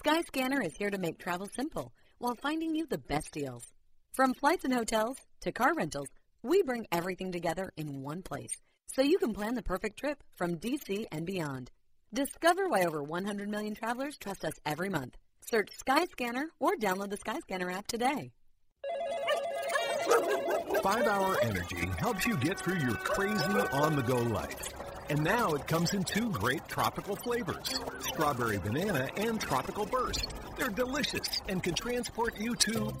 [0.00, 3.64] Skyscanner is here to make travel simple while finding you the best deals.
[4.12, 6.08] From flights and hotels to car rentals,
[6.42, 8.56] we bring everything together in one place
[8.86, 11.70] so you can plan the perfect trip from DC and beyond.
[12.12, 15.16] Discover why over 100 million travelers trust us every month.
[15.48, 18.32] Search Skyscanner or download the Skyscanner app today.
[20.82, 24.56] Five Hour Energy helps you get through your crazy on the go life.
[25.08, 30.26] And now it comes in two great tropical flavors strawberry banana and tropical burst.
[30.60, 32.94] They're delicious and can transport you to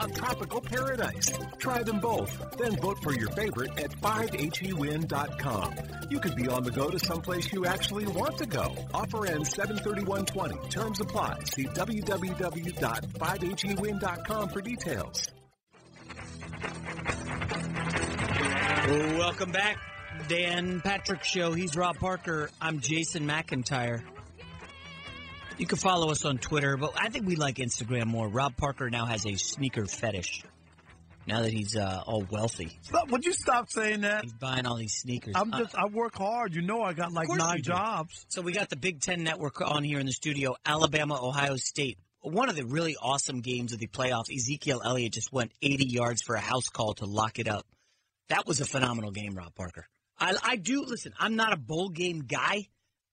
[0.00, 1.30] a tropical paradise.
[1.58, 5.74] Try them both, then vote for your favorite at 5hewin.com.
[6.08, 8.74] You could be on the go to someplace you actually want to go.
[8.94, 10.70] Offer ends 73120.
[10.70, 11.40] Terms apply.
[11.44, 15.28] See www.5hewin.com for details.
[19.18, 19.76] Welcome back,
[20.28, 21.52] Dan Patrick Show.
[21.52, 22.48] He's Rob Parker.
[22.58, 24.02] I'm Jason McIntyre.
[25.62, 28.26] You can follow us on Twitter, but I think we like Instagram more.
[28.26, 30.42] Rob Parker now has a sneaker fetish.
[31.28, 34.24] Now that he's uh, all wealthy, Stop, would you stop saying that?
[34.24, 35.34] he's buying all these sneakers.
[35.36, 36.56] I'm just, I work hard.
[36.56, 38.26] You know, I got like nine jobs.
[38.26, 40.56] So we got the Big Ten Network on here in the studio.
[40.66, 41.96] Alabama, Ohio State.
[42.22, 44.34] One of the really awesome games of the playoff.
[44.34, 47.64] Ezekiel Elliott just went 80 yards for a house call to lock it up.
[48.30, 49.86] That was a phenomenal game, Rob Parker.
[50.18, 51.12] I, I do listen.
[51.20, 52.66] I'm not a bowl game guy.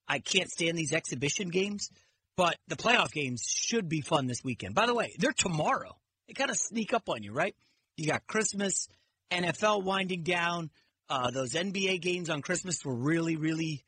[0.08, 1.92] I can't stand these exhibition games,
[2.40, 4.74] but the playoff games should be fun this weekend.
[4.74, 5.98] By the way, they're tomorrow.
[6.26, 7.54] They kind of sneak up on you, right?
[7.98, 8.88] You got Christmas,
[9.30, 10.70] NFL winding down.
[11.10, 13.84] Uh, those NBA games on Christmas were really, really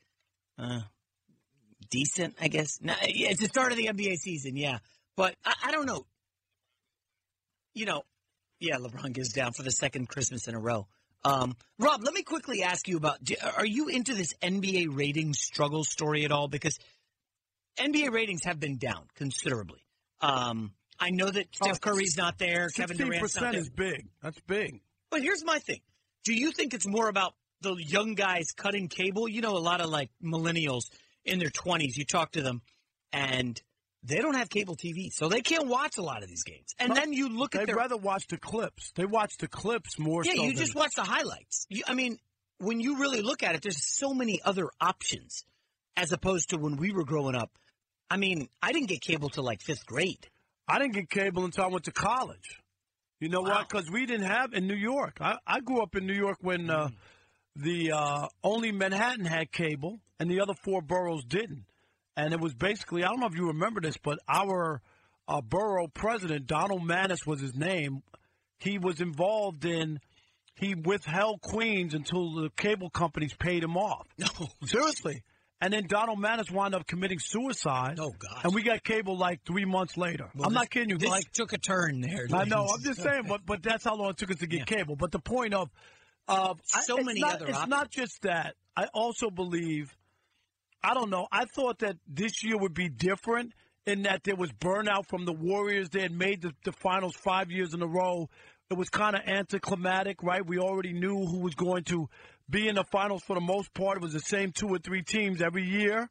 [0.58, 0.80] uh,
[1.88, 2.78] decent, I guess.
[2.82, 4.80] It's the start of the NBA season, yeah.
[5.16, 6.04] But I, I don't know.
[7.72, 8.02] You know,
[8.60, 10.88] yeah, LeBron goes down for the second Christmas in a row.
[11.24, 13.18] Um, Rob, let me quickly ask you about:
[13.56, 16.48] Are you into this NBA ratings struggle story at all?
[16.48, 16.78] Because
[17.78, 19.80] NBA ratings have been down considerably.
[20.20, 23.60] Um, I know that Steph Curry's not there, Kevin Durant's not there.
[23.60, 24.06] is big.
[24.22, 24.80] That's big.
[25.10, 25.80] But here's my thing:
[26.24, 29.28] Do you think it's more about the young guys cutting cable?
[29.28, 30.84] You know, a lot of like millennials
[31.24, 31.96] in their 20s.
[31.96, 32.62] You talk to them,
[33.12, 33.60] and
[34.04, 36.74] they don't have cable TV, so they can't watch a lot of these games.
[36.78, 38.92] And No, then you look at They'd their rather watch the clips.
[38.94, 40.24] They watch the clips more.
[40.24, 41.66] yeah, so you than- just watch the highlights.
[41.68, 42.18] You, I mean,
[42.58, 45.44] when you really look at it, there's so many other options
[45.96, 47.50] as opposed to when we were growing up.
[48.12, 50.28] I mean, I didn't get cable till like fifth grade.
[50.68, 52.60] I didn't get cable until I went to college.
[53.20, 53.64] You know why?
[53.66, 55.16] Because we didn't have in New York.
[55.18, 56.90] I, I grew up in New York when uh,
[57.56, 61.64] the uh, only Manhattan had cable and the other four boroughs didn't.
[62.14, 64.82] And it was basically I don't know if you remember this, but our
[65.26, 68.02] uh, borough president Donald Manes was his name.
[68.58, 70.00] He was involved in.
[70.54, 74.06] He withheld Queens until the cable companies paid him off.
[74.18, 74.26] No,
[74.66, 75.22] seriously.
[75.62, 77.98] And then Donald Manes wound up committing suicide.
[78.00, 78.44] Oh God!
[78.44, 80.28] And we got cable like three months later.
[80.34, 80.98] Well, I'm this- not kidding you.
[80.98, 82.26] this like took a turn there.
[82.34, 82.66] I know.
[82.74, 84.96] I'm just saying, but but that's how long it took us to get cable.
[84.96, 85.70] But the point of
[86.26, 87.70] of So it's many not, other It's options.
[87.70, 88.56] not just that.
[88.76, 89.96] I also believe.
[90.82, 91.28] I don't know.
[91.30, 93.52] I thought that this year would be different
[93.86, 95.90] in that there was burnout from the Warriors.
[95.90, 98.28] They had made the, the finals five years in a row.
[98.68, 100.44] It was kind of anticlimactic, right?
[100.44, 102.08] We already knew who was going to
[102.52, 103.96] be in the finals for the most part.
[103.96, 106.08] It was the same two or three teams every year.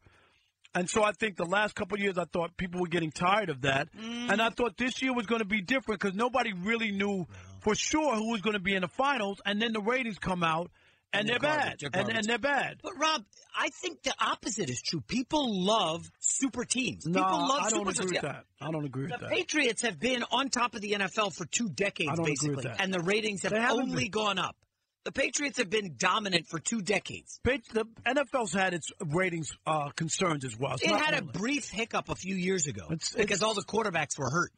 [0.73, 3.49] And so I think the last couple of years, I thought people were getting tired
[3.49, 3.89] of that.
[3.93, 4.31] Mm.
[4.31, 7.27] And I thought this year was going to be different because nobody really knew
[7.59, 9.41] for sure who was going to be in the finals.
[9.45, 10.71] And then the ratings come out,
[11.13, 11.77] and, And they're, they're bad.
[11.79, 12.77] They're and, and they're bad.
[12.81, 13.25] But Rob,
[13.57, 15.01] I think the opposite is true.
[15.01, 17.05] People love super teams.
[17.05, 18.45] No, People love I don't super agree with that.
[18.61, 19.29] I don't agree with that.
[19.29, 19.35] The.
[19.35, 22.71] Patriots have been on top of the NFL for two decades, I don't agree basically,
[22.79, 24.11] and the ratings have only been.
[24.11, 24.55] gone up.
[25.03, 27.39] The Patriots have been dominant for two decades.
[27.43, 30.73] The NFL's had its ratings uh, concerns as well.
[30.75, 33.63] It's It had a brief hiccup a few years ago It's- because it's- all the
[33.63, 34.51] quarterbacks were hurt.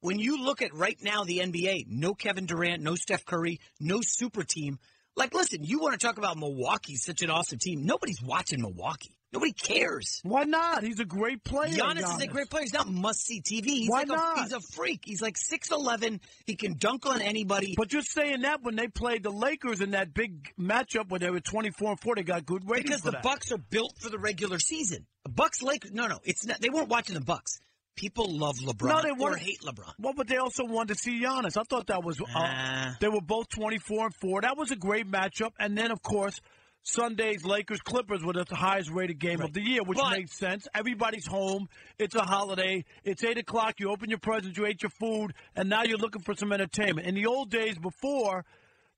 [0.00, 4.00] When you look at right now the NBA, no Kevin Durant, no Steph Curry, no
[4.02, 4.78] super team.
[5.16, 7.84] Like, listen, you want to talk about Milwaukee, such an awesome team.
[7.84, 9.14] Nobody's watching Milwaukee.
[9.32, 10.20] Nobody cares.
[10.24, 10.82] Why not?
[10.82, 11.68] He's a great player.
[11.72, 12.62] Giannis, is a great player.
[12.64, 13.66] He's not must see TV.
[13.66, 14.38] He's Why like not?
[14.38, 15.02] A, he's a freak.
[15.04, 16.20] He's like six eleven.
[16.46, 17.74] He can dunk on anybody.
[17.76, 21.30] But you're saying that when they played the Lakers in that big matchup where they
[21.30, 23.22] were 24 and 4, they got good ratings because the that.
[23.22, 25.06] Bucks are built for the regular season.
[25.28, 25.92] Bucks Lakers.
[25.92, 26.60] No, no, it's not.
[26.60, 27.60] They weren't watching the Bucks.
[27.96, 29.92] People love LeBron No, they or wanted- hate LeBron.
[29.98, 31.56] Well, but they also wanted to see Giannis.
[31.56, 32.20] I thought that was.
[32.20, 32.92] Uh, Nah.
[33.00, 34.40] they were both 24 and 4.
[34.40, 35.50] That was a great matchup.
[35.58, 36.40] And then, of course,
[36.82, 40.66] Sunday's Lakers Clippers were the highest rated game of the year, which But- made sense.
[40.74, 41.68] Everybody's home.
[41.98, 42.84] It's a holiday.
[43.04, 43.74] It's 8 o'clock.
[43.78, 47.06] You open your presents, you ate your food, and now you're looking for some entertainment.
[47.06, 48.44] In the old days before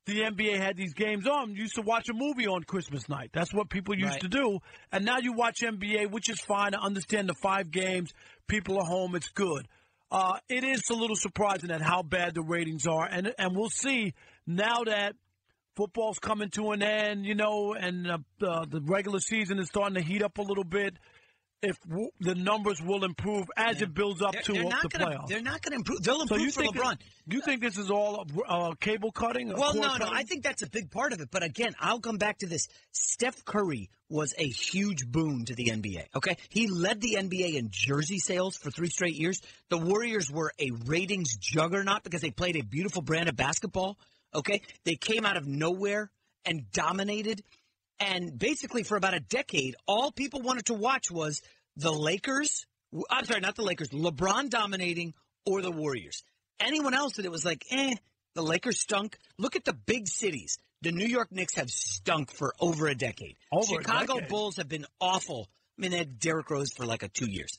[0.06, 3.30] the NBA had these games on, you used to watch a movie on Christmas night.
[3.32, 4.20] That's what people used Right.
[4.22, 4.58] to do.
[4.90, 6.74] And now you watch NBA, which is fine.
[6.74, 8.12] I understand the five games.
[8.48, 9.14] People are home.
[9.14, 9.66] It's good.
[10.10, 13.70] Uh, it is a little surprising at how bad the ratings are, and and we'll
[13.70, 14.12] see
[14.46, 15.14] now that
[15.76, 19.94] football's coming to an end, you know, and uh, uh, the regular season is starting
[19.94, 20.96] to heat up a little bit.
[21.64, 24.88] If w- the numbers will improve as it builds up They're, to they're uh, the
[24.88, 25.28] gonna, playoffs.
[25.28, 26.02] They're not going to improve.
[26.02, 26.96] They'll so you for think LeBron.
[27.28, 29.48] you think this is all uh, cable cutting?
[29.56, 30.08] Well, no, no.
[30.10, 31.28] I think that's a big part of it.
[31.30, 32.66] But again, I'll come back to this.
[32.90, 36.06] Steph Curry was a huge boon to the NBA.
[36.16, 39.40] Okay, he led the NBA in jersey sales for three straight years.
[39.68, 43.98] The Warriors were a ratings juggernaut because they played a beautiful brand of basketball.
[44.34, 46.10] Okay, they came out of nowhere
[46.44, 47.42] and dominated.
[48.00, 51.42] And basically, for about a decade, all people wanted to watch was
[51.76, 52.66] the Lakers.
[53.10, 53.88] I'm sorry, not the Lakers.
[53.90, 55.14] LeBron dominating
[55.46, 56.24] or the Warriors.
[56.60, 57.94] Anyone else that it was like, eh,
[58.34, 59.18] the Lakers stunk.
[59.38, 60.58] Look at the big cities.
[60.82, 63.36] The New York Knicks have stunk for over a decade.
[63.52, 64.28] Over a Chicago decade.
[64.28, 65.48] Bulls have been awful.
[65.78, 67.58] I mean, they had Derrick Rose for like a two years.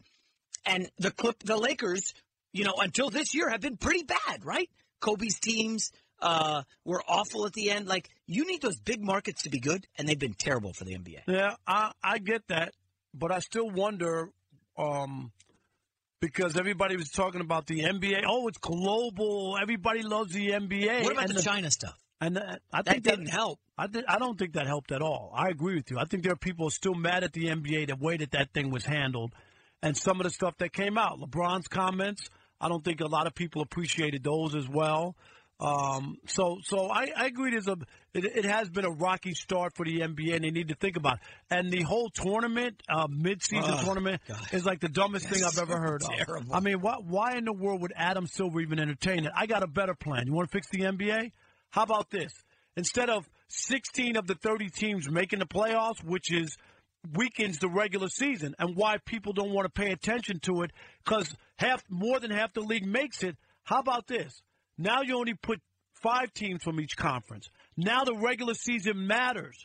[0.65, 2.13] And the clip, the Lakers,
[2.51, 4.69] you know, until this year have been pretty bad, right?
[4.99, 5.91] Kobe's teams
[6.23, 7.87] uh, were awful at the end.
[7.87, 10.95] Like, you need those big markets to be good, and they've been terrible for the
[10.95, 11.21] NBA.
[11.27, 12.73] Yeah, I, I get that,
[13.13, 14.29] but I still wonder
[14.77, 15.31] um,
[16.21, 18.23] because everybody was talking about the NBA.
[18.27, 19.57] Oh, it's global.
[19.61, 21.03] Everybody loves the NBA.
[21.03, 21.97] What about And the China stuff?
[22.21, 23.59] And uh, I That think didn't help.
[23.77, 25.33] I, did, I don't think that helped at all.
[25.35, 25.99] I agree with you.
[25.99, 28.71] I think there are people still mad at the NBA the way that that thing
[28.71, 29.33] was handled,
[29.81, 31.19] and some of the stuff that came out.
[31.19, 32.29] LeBron's comments.
[32.61, 35.17] I don't think a lot of people appreciated those as well.
[35.59, 37.51] Um, so, so I, I agree.
[37.51, 37.77] There's a
[38.13, 40.97] it, it has been a rocky start for the NBA, and they need to think
[40.97, 41.15] about.
[41.15, 41.19] It.
[41.51, 45.77] And the whole tournament, uh, mid-season Oh, tournament, is like the dumbest thing I've ever
[45.79, 46.09] heard of.
[46.51, 49.31] I mean, why, why in the world would Adam Silver even entertain it?
[49.35, 50.27] I got a better plan.
[50.27, 51.31] You want to fix the NBA?
[51.71, 52.31] How about this?
[52.75, 56.57] Instead of 16 of the 30 teams making the playoffs, which is
[57.15, 60.71] weakens the regular season, and why people don't want to pay attention to it
[61.03, 63.37] because half more than half the league makes it.
[63.63, 64.41] How about this?
[64.77, 65.59] Now you only put
[66.01, 67.49] five teams from each conference.
[67.77, 69.57] Now the regular season matters.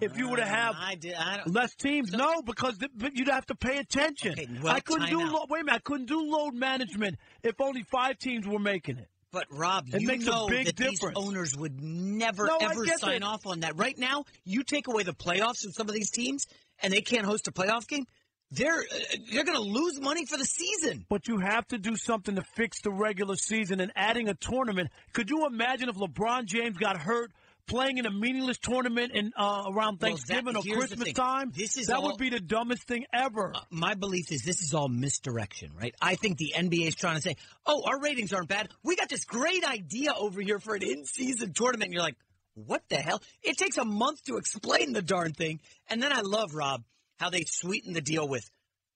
[0.00, 1.14] If you were to uh, have I did.
[1.14, 4.32] I don't, less teams, no, because th- but you'd have to pay attention.
[4.32, 5.76] Okay, well, I couldn't do lo- wait a minute.
[5.76, 9.08] I couldn't do load management if only five teams were making it.
[9.30, 11.00] But Rob, It you makes a know big that difference.
[11.00, 13.76] these owners would never No, ever sign off on that.
[13.78, 16.46] Right now, you take away the playoffs from some of these teams,
[16.82, 18.06] and they can't host a playoff game.
[18.52, 21.06] They're uh, they're going to lose money for the season.
[21.08, 24.90] But you have to do something to fix the regular season and adding a tournament.
[25.12, 27.30] Could you imagine if LeBron James got hurt
[27.66, 31.52] playing in a meaningless tournament in uh, around Well, Thanksgiving that- or Christmas time?
[31.54, 33.52] This is that all- would be the dumbest thing ever.
[33.70, 35.94] My belief is this is all misdirection, right?
[36.02, 37.36] I think the NBA is trying to say,
[37.66, 38.68] "Oh, our ratings aren't bad.
[38.82, 42.16] We got this great idea over here for an in-season tournament." And you're like,
[42.54, 46.22] "What the hell?" It takes a month to explain the darn thing, and then I
[46.22, 46.82] love Rob
[47.20, 48.50] how they sweeten the deal with,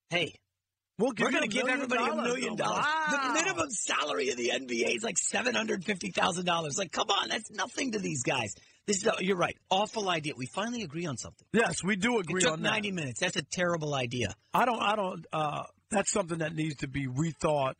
[0.08, 0.34] "Hey,
[0.98, 2.84] We'll give we're going to give everybody a million dollars.
[2.84, 3.06] Wow.
[3.10, 6.78] The minimum salary of the NBA is like seven hundred fifty thousand dollars.
[6.78, 8.54] Like, come on, that's nothing to these guys.
[8.86, 9.56] This is a, you're right.
[9.70, 10.34] Awful idea.
[10.36, 11.46] We finally agree on something.
[11.52, 12.70] Yes, we do agree it took on that.
[12.70, 13.18] ninety minutes.
[13.18, 14.34] That's a terrible idea.
[14.52, 14.80] I don't.
[14.80, 15.26] I don't.
[15.32, 17.74] Uh, that's something that needs to be rethought.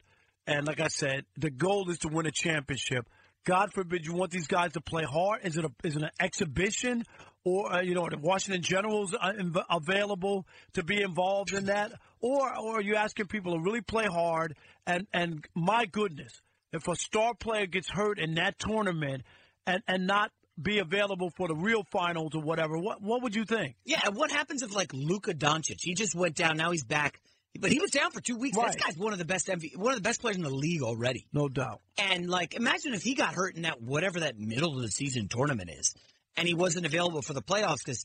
[0.48, 3.09] And like I said, the goal is to win a championship.
[3.44, 5.40] God forbid you want these guys to play hard.
[5.44, 7.04] Is it a, is it an exhibition,
[7.44, 12.57] or uh, you know the Washington Generals inv- available to be involved in that, or
[12.59, 14.57] or are you asking people to really play hard?
[14.87, 16.40] And and my goodness,
[16.72, 19.22] if a star player gets hurt in that tournament
[19.66, 20.30] and and not
[20.61, 23.76] be available for the real finals or whatever, what what would you think?
[23.85, 25.80] Yeah, and what happens if like Luka Doncic?
[25.80, 26.57] He just went down.
[26.57, 27.20] Now he's back,
[27.59, 28.57] but he was down for two weeks.
[28.57, 28.72] Right.
[28.72, 30.83] This guy's one of the best MV, one of the best players in the league
[30.83, 31.26] already.
[31.33, 31.80] No doubt.
[31.98, 35.28] And like, imagine if he got hurt in that whatever that middle of the season
[35.28, 35.94] tournament is,
[36.37, 38.05] and he wasn't available for the playoffs because,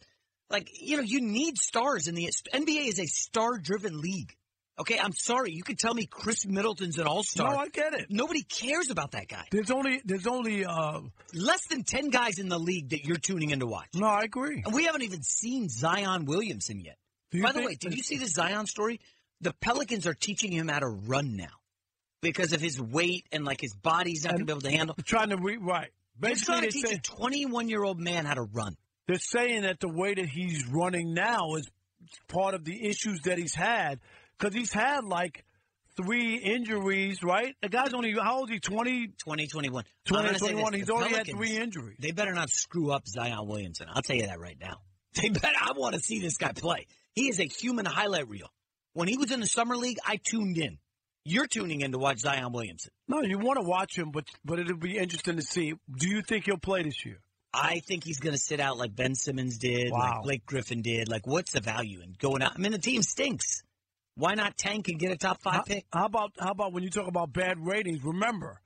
[0.49, 4.35] like, you know, you need stars in the NBA is a star-driven league.
[4.79, 5.51] Okay, I'm sorry.
[5.51, 7.53] You could tell me Khris Middleton's an all-star.
[7.53, 8.05] No, I get it.
[8.09, 9.43] Nobody cares about that guy.
[9.51, 11.01] There's only there's only uh
[11.33, 13.89] Less than ten guys in the league that you're tuning in to watch.
[13.93, 14.63] no, I agree.
[14.65, 16.97] And we haven't even seen Zion Williamson yet.
[17.43, 19.01] By the way, did you see the Zion story?
[19.41, 21.59] The Pelicans are teaching him how to run now
[22.21, 24.95] because of his weight and like his body's not going to be able to handle.
[25.03, 25.91] Trying to re right.
[26.19, 28.75] They're Basically, trying to they teach say, a 21 year old man how to run.
[29.07, 31.67] they're saying that the way that he's running now is
[32.27, 33.99] part of the issues that he's had
[34.37, 35.43] because he's had like
[35.95, 37.23] three injuries.
[37.23, 37.55] Right?
[37.61, 38.59] The guy's only how old is he?
[38.59, 39.83] 20, 20, 21.
[40.05, 40.71] 20, I'm gonna say 21.
[40.71, 41.97] this, He's already had three injuries.
[41.99, 43.87] They better not screw up Zion Williamson.
[43.93, 44.77] I'll tell you that right now.
[45.19, 45.57] They better.
[45.59, 46.85] I want to see this guy play.
[47.13, 48.47] He is a human highlight reel.
[48.93, 50.77] When he was in the summer league, I tuned in.
[51.25, 52.91] You're tuning in to watch Zion Williamson.
[53.07, 55.73] No, you want to watch him, but but it'll be interesting to see.
[55.97, 57.19] Do you think he'll play this year?
[57.53, 60.21] I think he's going to sit out like Ben Simmons did, like Wow.
[60.23, 61.09] Blake Griffin did.
[61.09, 62.53] Like, what's the value in going out?
[62.55, 63.63] I mean, the team stinks.
[64.15, 65.85] Why not tank and get a top five How, pick?
[65.91, 68.03] how about how about when you talk about bad ratings?
[68.03, 68.61] Remember,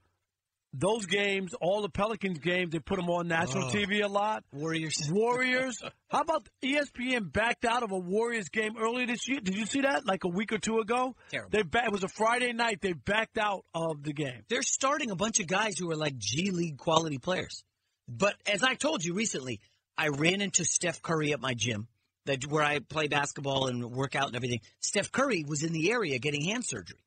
[0.73, 3.69] those games, all the Pelicans games, they put them on national Oh.
[3.69, 4.43] TV a lot.
[4.51, 4.97] Warriors.
[5.11, 5.77] Warriors.
[6.09, 9.39] How about ESPN backed out of a Warriors game earlier this year?
[9.39, 10.05] Did you see that?
[10.07, 11.15] Like a week or two ago.
[11.29, 11.49] Terrible.
[11.51, 12.79] They ba- it was a Friday night.
[12.81, 14.43] They backed out of the game.
[14.49, 17.63] They're starting a bunch of guys who are like G League quality players.
[18.09, 19.59] But as I told you recently,
[19.97, 21.87] I ran into Steph Curry at my gym,
[22.25, 24.61] that where I play basketball and work out and everything.
[24.79, 26.97] Steph Curry was in the area getting hand surgery.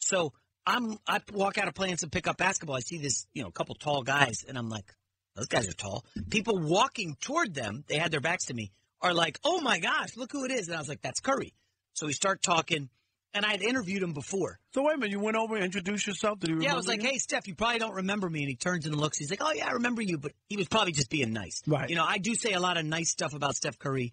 [0.00, 0.32] So
[0.66, 2.76] I'm I walk out of plants and pick up basketball.
[2.76, 4.92] I see this, you know, a couple tall guys, and I'm like,
[5.36, 6.04] those guys are tall.
[6.30, 10.16] People walking toward them, they had their backs to me, are like, oh my gosh,
[10.16, 10.68] look who it is.
[10.68, 11.54] And I was like, that's Curry.
[11.92, 12.88] So we start talking,
[13.32, 14.58] and I had interviewed him before.
[14.74, 16.40] So wait a minute, you went over and introduced yourself.
[16.40, 17.10] Did he Yeah, I was like, you?
[17.10, 18.40] hey, Steph, you probably don't remember me.
[18.40, 19.18] And he turns and looks.
[19.18, 20.18] He's like, oh, yeah, I remember you.
[20.18, 21.62] But he was probably just being nice.
[21.66, 21.88] Right.
[21.88, 24.12] You know, I do say a lot of nice stuff about Steph Curry.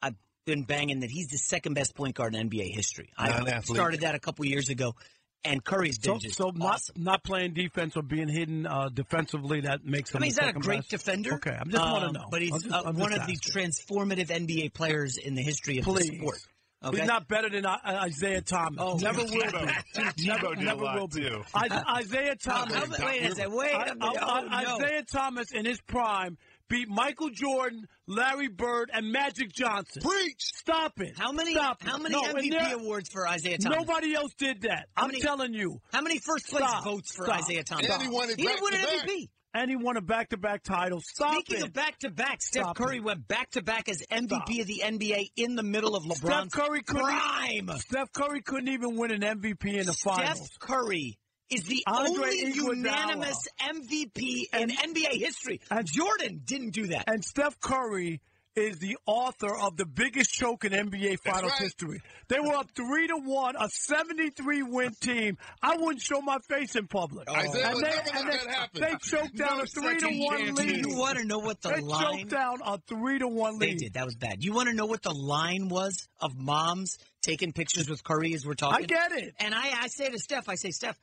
[0.00, 3.12] I've been banging that he's the second best point guard in NBA history.
[3.18, 4.94] I started that a couple years ago.
[5.42, 7.02] And Curry's So, been just so not awesome.
[7.02, 10.18] not playing defense or being hidden uh, defensively that makes him.
[10.18, 10.90] I mean, he's not a great best.
[10.90, 11.34] defender.
[11.34, 12.24] Okay, I just want to um, know.
[12.30, 16.10] But he's just- uh, one of the transformative NBA players in the history of Please.
[16.10, 16.38] the sport.
[16.82, 16.98] Okay?
[16.98, 18.78] He's not better than uh, Isaiah Thomas.
[18.82, 19.38] Oh, never will be.
[20.26, 21.20] Never never will be.
[21.22, 21.42] too.
[21.54, 22.98] I, Isaiah Thomas.
[22.98, 24.14] wait a second, wait a I- I- Oh,
[24.50, 26.38] I- Isaiah Thomas in his prime
[26.70, 30.00] beat Michael Jordan, Larry Bird, and Magic Johnson.
[30.00, 30.40] Preach.
[30.54, 31.18] Stop it.
[31.18, 32.02] How many Stop how it.
[32.02, 33.78] many No, MVP there- awards for Isaiah Thomas?
[33.78, 34.88] Nobody else did that.
[34.96, 35.80] How I'm many- telling you.
[35.92, 36.84] How many first place Stop.
[36.84, 37.40] votes for Stop.
[37.40, 37.90] Isaiah Thomas?
[37.90, 39.08] And he won it didn't win an back-to-back.
[39.08, 39.30] MVP.
[39.52, 41.00] And he won a back-to-back title.
[41.04, 41.62] Stop Speaking it.
[41.64, 43.02] of back to back, Steph Stop Curry it.
[43.02, 44.60] went back to back as MVP Stop.
[44.60, 47.02] of the NBA in the middle of Steph LeBron's Curry couldn't.
[47.04, 47.70] prime.
[47.78, 50.38] Steph Curry couldn't even win an MVP in the finals.
[50.46, 51.18] Steph Curry
[51.50, 52.76] is the Andre only Iguodala.
[52.76, 55.60] unanimous MVP in NBA history.
[55.70, 57.04] And Jordan didn't do that.
[57.08, 58.20] And Steph Curry
[58.56, 62.02] is the author of the biggest choke in NBA Finals history.
[62.28, 65.38] They were up three to one, a seventy-three win team.
[65.62, 67.30] I wouldn't show my face in public.
[67.30, 68.28] Isaiah and they, and
[68.74, 70.84] they, they choked down No a three to one lead.
[70.84, 73.70] You wanna know what the they line- They choked down a three to one lead.
[73.78, 73.94] They did.
[73.94, 74.42] That was bad.
[74.42, 78.44] You want to know what the line was of moms taking pictures with Curry as
[78.44, 78.84] we're talking?
[78.84, 79.34] I get it.
[79.38, 80.98] And I, I say to Steph, I say, Steph,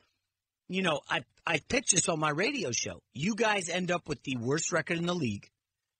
[0.68, 3.00] you know, I, I pitched this on my radio show.
[3.14, 5.48] You guys end up with the worst record in the league.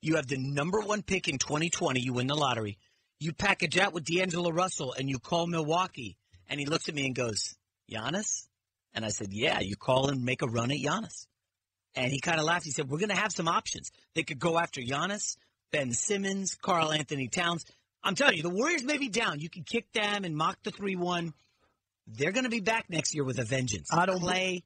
[0.03, 2.01] You have the number one pick in 2020.
[2.01, 2.79] You win the lottery.
[3.19, 6.17] You package that with D'Angelo Russell and you call Milwaukee.
[6.49, 7.57] And he looks at me and goes,
[7.91, 8.47] Giannis?
[8.95, 11.27] And I said, yeah, you call and make a run at Giannis.
[11.95, 12.65] And he kind of laughed.
[12.65, 13.91] He said, we're going to have some options.
[14.15, 15.37] They could go after Giannis,
[15.73, 17.65] Ben Simmons, Karl-Anthony Towns.
[18.05, 19.41] I'm telling you, the Warriors may be down.
[19.41, 21.35] You can kick them and mock the 3 1.
[22.09, 23.89] They're going to be back next year with a vengeance.
[23.93, 24.63] I don't Klay.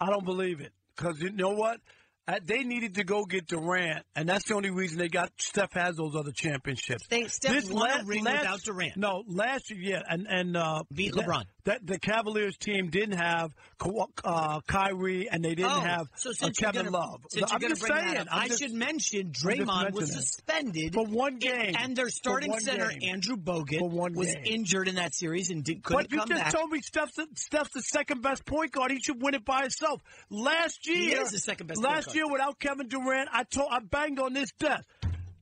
[0.00, 1.80] I don't believe it because you know what?
[2.28, 5.30] Uh, They needed to go get Durant, and that's the only reason they got.
[5.38, 7.06] Steph has those other championships.
[7.08, 8.96] They, Steph won a ring without Durant.
[8.96, 11.44] No, last year, yeah, and and uh, Beat LeBron.
[11.66, 13.52] That, the Cavaliers team didn't have
[14.24, 17.22] uh, Kyrie, and they didn't Oh, have so uh, Kevin gonna- Love.
[17.28, 18.16] Since I'm just saying.
[18.16, 22.56] up, I'm I just- should mention Draymond was suspended for one game, and their starting
[22.60, 23.10] center game.
[23.10, 23.80] Andrew Bogut
[24.14, 26.28] was injured in that series and did, couldn't come back.
[26.28, 26.52] But you just back.
[26.54, 28.92] told me Steph's the, Steph's the second best point guard.
[28.92, 30.00] He should win it by himself.
[30.30, 33.68] Last year, He is the second best point Last year, without Kevin Durant, I told
[33.72, 34.84] I banged on this desk.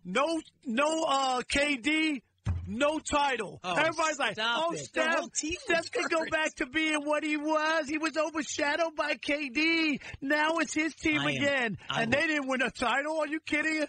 [0.06, 2.22] No, no, uh, KD.
[2.66, 3.60] No title.
[3.62, 4.78] Oh, Everybody's like, "Oh, it.
[4.80, 7.88] Steph, Steph can go back to being what he was.
[7.88, 10.00] He was overshadowed by KD.
[10.20, 13.18] Now it's his team I again, I and will- they didn't win a title.
[13.20, 13.84] Are you kidding?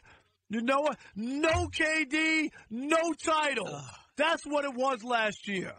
[0.49, 0.97] You know what?
[1.15, 3.81] No KD, no title.
[4.17, 5.73] That's what it was last year.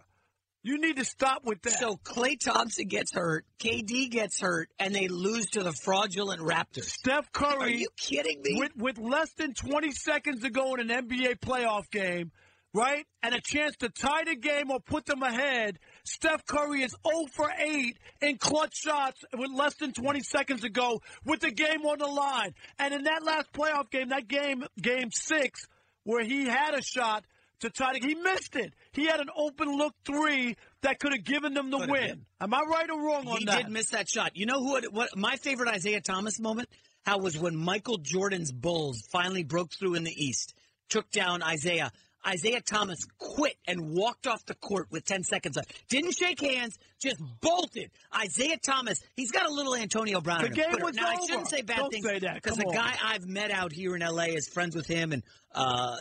[0.63, 1.79] You need to stop with that.
[1.79, 6.87] So Klay Thompson gets hurt, KD gets hurt, and they lose to the fraudulent Raptors.
[6.87, 7.57] Steph Curry.
[7.57, 8.59] Are you kidding me?
[8.59, 12.33] With, with less than 20 seconds to go in an NBA playoff game,
[12.75, 13.07] right?
[13.23, 17.27] And a chance to tie the game or put them ahead, Steph Curry is 0
[17.33, 21.85] for 8 in clutch shots with less than 20 seconds to go with the game
[21.85, 22.55] on the line.
[22.79, 25.67] And in that last playoff game, that game, game six,
[26.05, 27.25] where he had a shot
[27.61, 28.75] to tie the, he missed it.
[28.93, 32.27] He had an open look three that could have given them the Could've win.
[32.41, 33.57] Am I right or wrong on he that?
[33.57, 34.33] He did miss that shot.
[34.37, 34.77] You know who?
[34.77, 36.69] It, what my favorite Isaiah Thomas moment?
[37.05, 40.55] How was when Michael Jordan's Bulls finally broke through in the East,
[40.89, 41.93] took down Isaiah.
[42.27, 45.73] Isaiah Thomas quit and walked off the court with 10 seconds left.
[45.89, 47.91] Didn't shake hands, just bolted.
[48.15, 50.43] Isaiah Thomas, he's got a little Antonio Brown.
[50.43, 52.75] The game was now, I shouldn't say bad Don't things because the on.
[52.75, 55.23] guy I've met out here in LA is friends with him and
[55.55, 55.97] uh,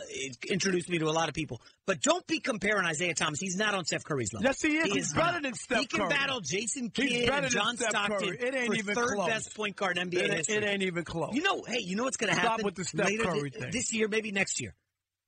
[0.50, 1.60] introduced me to a lot of people.
[1.86, 3.38] But don't be comparing Isaiah Thomas.
[3.40, 4.44] He's not on Steph Curry's level.
[4.46, 4.92] Yes, he is.
[4.92, 5.42] He's better not.
[5.44, 5.80] than Steph Curry.
[5.82, 6.08] He can Curry.
[6.10, 8.38] battle Jason Kidd and John Stockton Curry.
[8.40, 9.28] It ain't for even third close.
[9.28, 10.56] best point guard in NBA It history.
[10.56, 11.34] it ain't even close.
[11.34, 13.50] You know, hey, you know what's going to Stop happen with the Steph later Curry
[13.50, 13.70] thi- thing.
[13.70, 14.74] this year, maybe next year.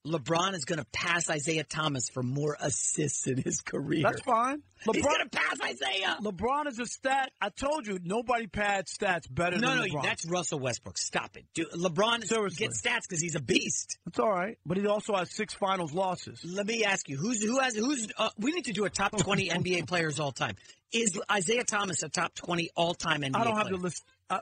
[0.07, 4.03] LeBron is going to pass Isaiah Thomas for more assists in his career.
[4.05, 4.63] That's fine.
[4.93, 6.17] He's going to pass Isaiah.
[6.23, 7.31] LeBron is a stat.
[7.41, 10.03] I told you, nobody pads stats better No, than no, LeBron.
[10.05, 10.97] that's Russell Westbrook.
[10.99, 11.45] Stop it.
[11.53, 12.67] Dude, LeBron Seriously.
[12.67, 13.99] gets stats because he's a beast.
[14.07, 16.41] That's all right, but he also has six finals losses.
[16.45, 18.07] Let me ask you, who's who has who's?
[18.17, 20.55] Uh, we need to do a top twenty NBA players all time.
[20.93, 23.35] Is Isaiah Thomas a top twenty all time NBA?
[23.37, 23.77] I don't have player?
[23.77, 24.05] the list.
[24.31, 24.39] Uh,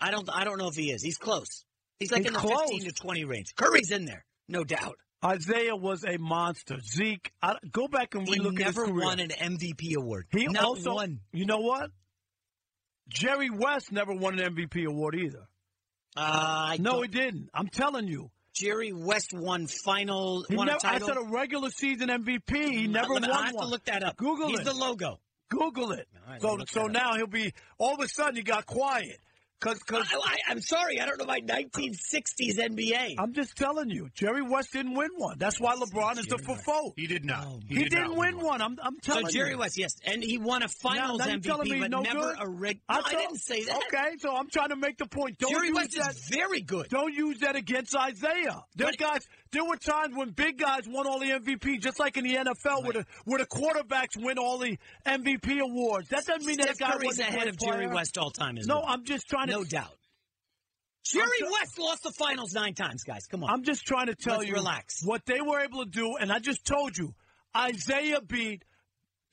[0.00, 0.28] I don't.
[0.32, 1.02] I don't know if he is.
[1.02, 1.64] He's close.
[2.00, 2.70] He's like He's in the close.
[2.70, 3.54] fifteen to twenty range.
[3.54, 4.96] Curry's in there, no doubt.
[5.24, 6.78] Isaiah was a monster.
[6.80, 10.26] Zeke, I, go back and relook at his never won an MVP award.
[10.30, 11.20] He Not also, one.
[11.32, 11.90] you know what?
[13.08, 15.48] Jerry West never won an MVP award either.
[16.16, 17.48] Uh, no, he didn't.
[17.54, 18.30] I'm telling you.
[18.54, 20.44] Jerry West won final.
[20.48, 22.70] He won never, I said a regular season MVP.
[22.70, 23.64] He never me- won I have one.
[23.66, 24.16] to look that up.
[24.16, 24.64] Google He's it.
[24.64, 25.20] the logo.
[25.48, 26.08] Google it.
[26.28, 26.90] Right, so so up.
[26.90, 29.18] now he'll be all of a sudden he got quiet
[29.60, 33.14] because I, I, am sorry, I don't know my 1960s NBA.
[33.18, 35.38] I'm just telling you, Jerry West didn't win one.
[35.38, 36.92] That's why LeBron is the fofo.
[36.96, 37.44] He did not.
[37.46, 38.62] Oh, he, did didn't not win one.
[38.62, 39.30] I'm, I'm telling you.
[39.30, 39.58] So Jerry you.
[39.58, 42.20] West, yes, and he won a Finals now, now telling MVP, me but no never
[42.20, 42.36] good?
[42.40, 42.80] a rig.
[42.88, 43.76] No, I, tell- didn't say that.
[43.76, 45.38] Okay, so I'm trying to make the point.
[45.38, 46.10] Don't Jerry use West that.
[46.14, 46.88] is very good.
[46.88, 48.62] Don't use that against Isaiah.
[48.76, 52.16] There But- guys, there were times when big guys won all the MVP, just like
[52.16, 56.08] in the NFL, where the where the quarterbacks win all the MVP awards.
[56.08, 57.94] That doesn't mean Steph that guy Curry's wasn't ahead of Jerry player.
[57.94, 58.56] West all time.
[58.64, 58.86] No, he?
[58.86, 59.52] I'm just trying to.
[59.52, 59.94] no doubt.
[61.04, 63.26] Jerry West lost the finals nine times, guys.
[63.30, 63.50] Come on.
[63.50, 65.02] I'm just trying to tell Let's you relax.
[65.04, 67.14] what they were able to do, and I just told you,
[67.56, 68.62] Isaiah beat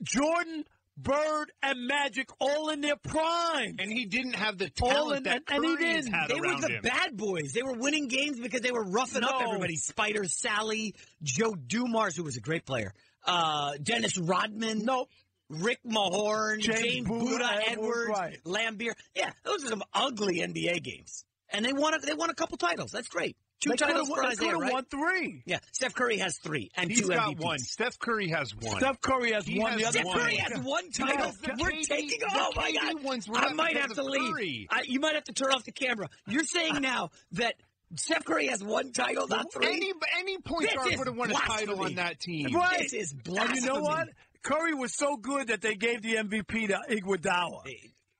[0.01, 0.63] Jordan,
[0.97, 3.75] Bird and Magic all in their prime.
[3.79, 6.15] And he didn't have the All talent in- that and- and he didn't.
[6.29, 6.81] They were the him.
[6.83, 7.51] bad boys.
[7.53, 9.75] They were winning games because they were roughing up everybody.
[9.75, 12.93] Spider Salley, Joe Dumars, who was a great player,
[13.25, 14.85] uh, Dennis Rodman.
[14.85, 15.09] Nope.
[15.49, 18.39] Rick Mahorn, James James, Buddha Buddha, Edwards, right.
[18.45, 18.93] Laimbeer.
[19.13, 21.23] Yeah, those are some ugly NBA games.
[21.49, 22.91] And they won a, they won a couple titles.
[22.91, 23.37] That's great.
[23.61, 24.73] Two They titles could've for won- they Isaiah, right?
[24.73, 25.43] won three.
[25.45, 27.39] Yeah, Steph Curry has three and He's two got MVPs.
[27.43, 27.59] one.
[27.59, 28.77] Steph Curry has one.
[28.77, 29.71] Steph Curry has He one.
[29.71, 30.19] has the other Steph one.
[30.19, 31.31] Curry has one title.
[31.41, 32.19] The We're KD taking.
[32.19, 33.03] the Oh my God!
[33.03, 34.67] ones I might have to leave.
[34.69, 36.09] I, you might have to turn off the camera.
[36.27, 37.55] You're saying now that
[37.95, 39.67] Steph Curry has one title, not three.
[39.67, 42.53] Any any point This guard is would have won a title on that team.
[42.53, 42.79] Right.
[42.79, 43.59] This is And blasphemy.
[43.61, 44.09] you know what?
[44.43, 47.63] Curry was so good that they gave the MVP to Iguodala.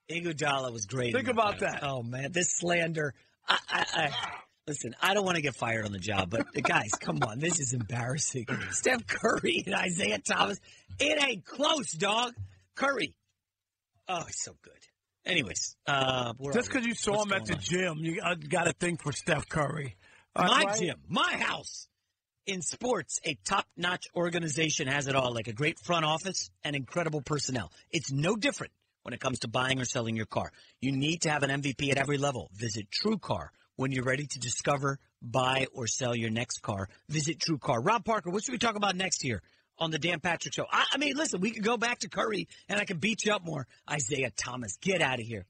[0.10, 1.14] Iguodala was great.
[1.14, 1.74] Think about finals.
[1.82, 1.84] that.
[1.84, 3.14] Oh man, this slander.
[3.48, 4.12] I, I, I,
[4.68, 7.60] listen, I don't want to get fired on the job, but guys, come on, this
[7.60, 8.46] is embarrassing.
[8.72, 10.60] Steph Curry and Isaiah Thomas.
[11.00, 12.34] It ain't close, dog.
[12.76, 13.16] Curry.
[14.08, 14.74] Oh, he's so good.
[15.26, 17.60] Anyways, uh, Just because you saw What's him at the on?
[17.60, 19.96] gym, you got a thing for Steph Curry.
[20.36, 20.80] Uh, my right?
[20.80, 21.88] gym, my house.
[22.46, 27.22] In sports, a top-notch organization has it all, like a great front office and incredible
[27.22, 27.72] personnel.
[27.90, 30.52] It's no different when it comes to buying or selling your car.
[30.80, 32.52] You need to have an MVP at every level.
[32.54, 36.90] Visit TrueCar when you're ready to discover, buy, or sell your next car.
[37.10, 37.86] Visit TrueCar.
[37.86, 39.42] Rob Parker, what should we talk about next year
[39.78, 40.66] on the Dan Patrick Show?
[40.72, 43.34] I, I mean, listen, we could go back to Curry and I can beat you
[43.34, 43.68] up more.
[43.90, 45.46] Isaiah Thomas, get out of here.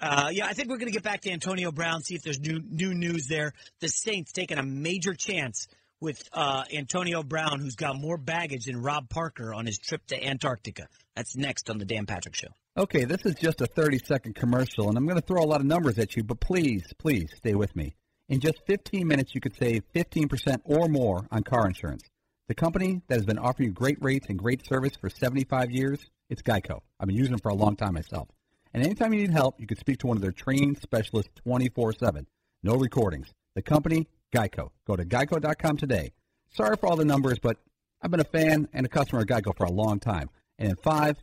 [0.00, 2.40] Uh, yeah, I think we're going to get back to Antonio Brown, see if there's
[2.40, 3.52] new new news there.
[3.80, 5.68] The Saints taking a major chance
[6.00, 10.22] with uh, Antonio Brown, who's got more baggage than Rob Parker on his trip to
[10.22, 10.88] Antarctica.
[11.14, 12.48] That's next on the Dan Patrick Show.
[12.76, 15.60] Okay, this is just a 30 second commercial, and I'm going to throw a lot
[15.60, 17.94] of numbers at you, but please, please stay with me.
[18.28, 22.02] In just 15 minutes, you could save 15% or more on car insurance.
[22.48, 26.00] The company that has been offering you great rates and great service for 75 years,
[26.28, 26.80] it's Geico.
[26.98, 28.26] I've been using them for a long time myself.
[28.72, 31.92] And anytime you need help, you can speak to one of their trained specialists 24
[31.92, 32.26] 7.
[32.64, 33.28] No recordings.
[33.54, 34.70] The company, Geico.
[34.84, 36.12] Go to geico.com today.
[36.50, 37.56] Sorry for all the numbers, but
[38.02, 40.28] I've been a fan and a customer of Geico for a long time.
[40.58, 41.22] And in five,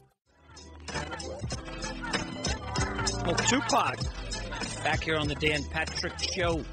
[3.25, 3.99] Well, Tupac,
[4.83, 6.63] back here on the Dan Patrick Show.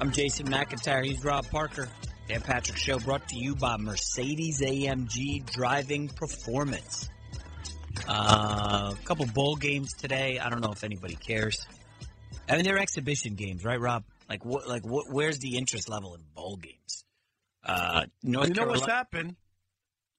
[0.00, 1.04] I'm Jason McIntyre.
[1.04, 1.88] He's Rob Parker.
[2.28, 7.08] Dan Patrick Show brought to you by Mercedes AMG Driving Performance.
[8.08, 10.38] Uh, a couple bowl games today.
[10.38, 11.64] I don't know if anybody cares.
[12.48, 14.04] I mean, they're exhibition games, right, Rob?
[14.28, 14.68] Like, what?
[14.68, 15.06] Like, what?
[15.10, 17.04] Where's the interest level in bowl games?
[17.64, 18.80] Uh, North you know Carolina.
[18.80, 19.36] what's happened?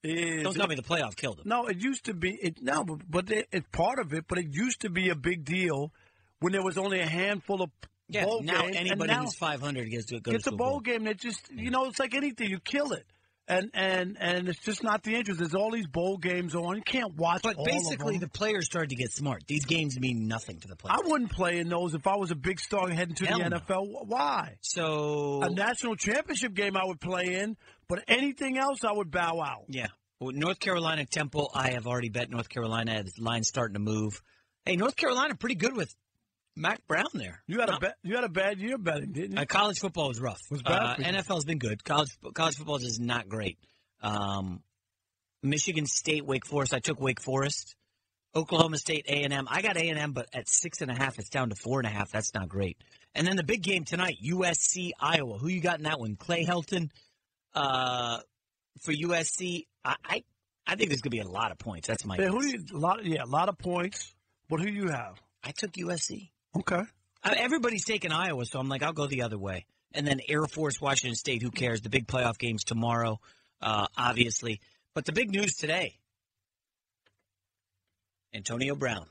[0.04, 1.44] Is Don't tell me the playoff killed them.
[1.48, 2.32] No, it used to be.
[2.42, 4.26] It, no, but, it, it's part of it.
[4.28, 5.92] But it used to be a big deal
[6.40, 7.70] when there was only a handful of
[8.08, 8.78] Yeah, bowl now games.
[8.78, 11.52] anybody now who's 500 gets to go It's to a a bowl game that just
[11.52, 13.06] you know it's like anything you kill it.
[13.48, 15.40] And and and it's just not the interest.
[15.40, 16.78] There's all these bowl games on.
[16.78, 17.42] You can't watch.
[17.42, 19.44] But all basically, the players started to get smart.
[19.46, 21.00] These games mean nothing to the players.
[21.04, 23.50] I wouldn't play in those if I was a big star heading to Hell the
[23.50, 23.58] no.
[23.60, 24.08] NFL.
[24.08, 24.56] Why?
[24.62, 27.58] So A national championship game I would play in,
[27.92, 29.66] but anything else I would bow out.
[29.68, 29.88] Yeah.
[30.20, 33.04] Well, North Carolina Temple, I have already bet North Carolina.
[33.04, 34.22] The line's starting to move.
[34.66, 35.94] Hey, North Carolina pretty good with
[36.56, 37.42] Mack Brown there.
[37.48, 39.42] You had a ba- you had a bad year betting, didn't you?
[39.42, 40.40] Uh, college football was rough.
[40.50, 41.04] Was bad Uh.
[41.04, 41.84] NFL's been good.
[41.84, 43.58] College college football is not great.
[44.02, 44.62] Um,
[45.44, 46.74] Michigan State, Wake Forest.
[46.74, 47.76] I took Wake Forest.
[48.36, 49.48] Oklahoma State A and M.
[49.50, 51.80] I got A and M, but at six and a half, it's down to four
[51.80, 52.12] and a half.
[52.12, 52.78] That's not great.
[53.14, 55.38] And then the big game tonight, USC Iowa.
[55.38, 56.16] Who you got in that one?
[56.16, 56.92] Clay Helton
[57.54, 58.20] uh,
[58.82, 59.66] for USC.
[59.84, 60.24] I, I
[60.68, 61.88] I think there's gonna be a lot of points.
[61.88, 62.16] That's my.
[62.16, 62.32] Yeah, guess.
[62.32, 64.14] who do you, a lot, yeah, a lot of points.
[64.50, 65.20] But who do you have?
[65.44, 66.30] I took USC.
[66.56, 66.82] Okay.
[67.24, 69.66] I, everybody's taking Iowa, so I'm like, I'll go the other way.
[69.94, 71.42] And then Air Force, Washington State.
[71.42, 71.82] Who cares?
[71.82, 73.20] The big playoff games tomorrow,
[73.62, 74.62] uh, obviously.
[74.94, 75.98] But the big news today:
[78.34, 79.08] Antonio Brown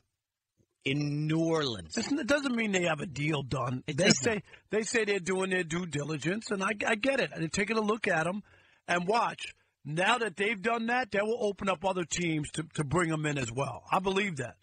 [0.85, 1.97] in New Orleans.
[1.97, 3.85] Listen, it doesn't mean they have a deal done.
[3.87, 7.21] It they does say they say they're doing their due diligence, and I, I get
[7.21, 7.31] it.
[7.37, 8.43] They're taking a look at them
[8.89, 9.55] and watch.
[9.85, 13.25] Now that they've done that, that will open up other teams to, to bring them
[13.25, 13.83] in as well.
[13.91, 14.57] I believe that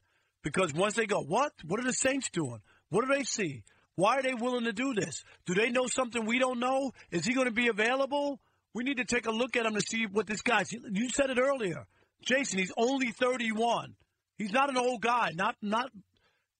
[0.44, 1.54] because once they go, what?
[1.66, 2.62] What are the Saints doing?
[2.90, 3.64] What do they see?
[3.96, 5.24] Why are they willing to do this?
[5.46, 6.92] Do they know something we don't know?
[7.12, 8.40] Is he going to be available?
[8.74, 10.72] We need to take a look at him to see what this guy's.
[10.72, 11.88] You said it earlier,
[12.22, 12.60] Jason.
[12.60, 13.96] He's only 31.
[14.38, 15.32] He's not an old guy.
[15.34, 15.90] Not not.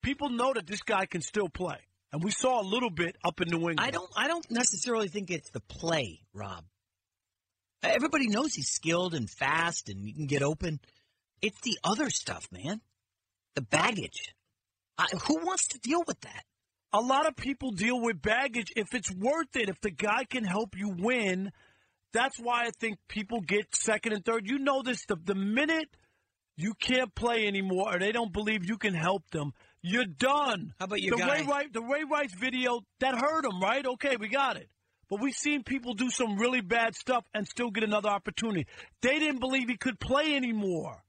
[0.08, 1.80] People know that this guy can still play,
[2.14, 3.82] and we saw a little bit up in New England.
[3.82, 4.10] I don't.
[4.16, 6.64] I don't necessarily think it's the play, Rob.
[7.84, 10.80] Everybody knows he's skilled and fast, and he can get open.
[11.42, 12.80] It's the other stuff, man.
[13.56, 14.34] The baggage.
[14.98, 16.46] I, who wants to deal with that?
[16.94, 19.68] A lot of people deal with baggage if it's worth it.
[19.68, 21.52] If the guy can help you win,
[22.14, 24.48] that's why I think people get second and third.
[24.48, 25.06] You know this.
[25.06, 25.90] The, the minute
[26.56, 29.52] you can't play anymore, or they don't believe you can help them,
[29.88, 30.74] you're done.
[30.80, 31.40] How about you the guy?
[31.40, 33.86] Ray Rice, the Ray Rice video that hurt him, right?
[33.86, 34.70] Okay, we got it.
[35.10, 38.68] But we've seen people do some really bad stuff and still get another opportunity.
[39.02, 41.02] They didn't believe he could play anymore.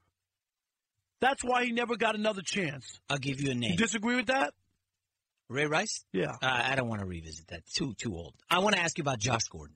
[1.20, 3.00] That's why he never got another chance.
[3.10, 3.72] I'll give you a name.
[3.72, 4.54] You disagree with that?
[5.48, 6.04] Ray Rice?
[6.12, 6.32] Yeah.
[6.40, 7.62] Uh, I don't want to revisit that.
[7.74, 8.34] Too too old.
[8.50, 9.74] I want to ask you about Josh Gordon.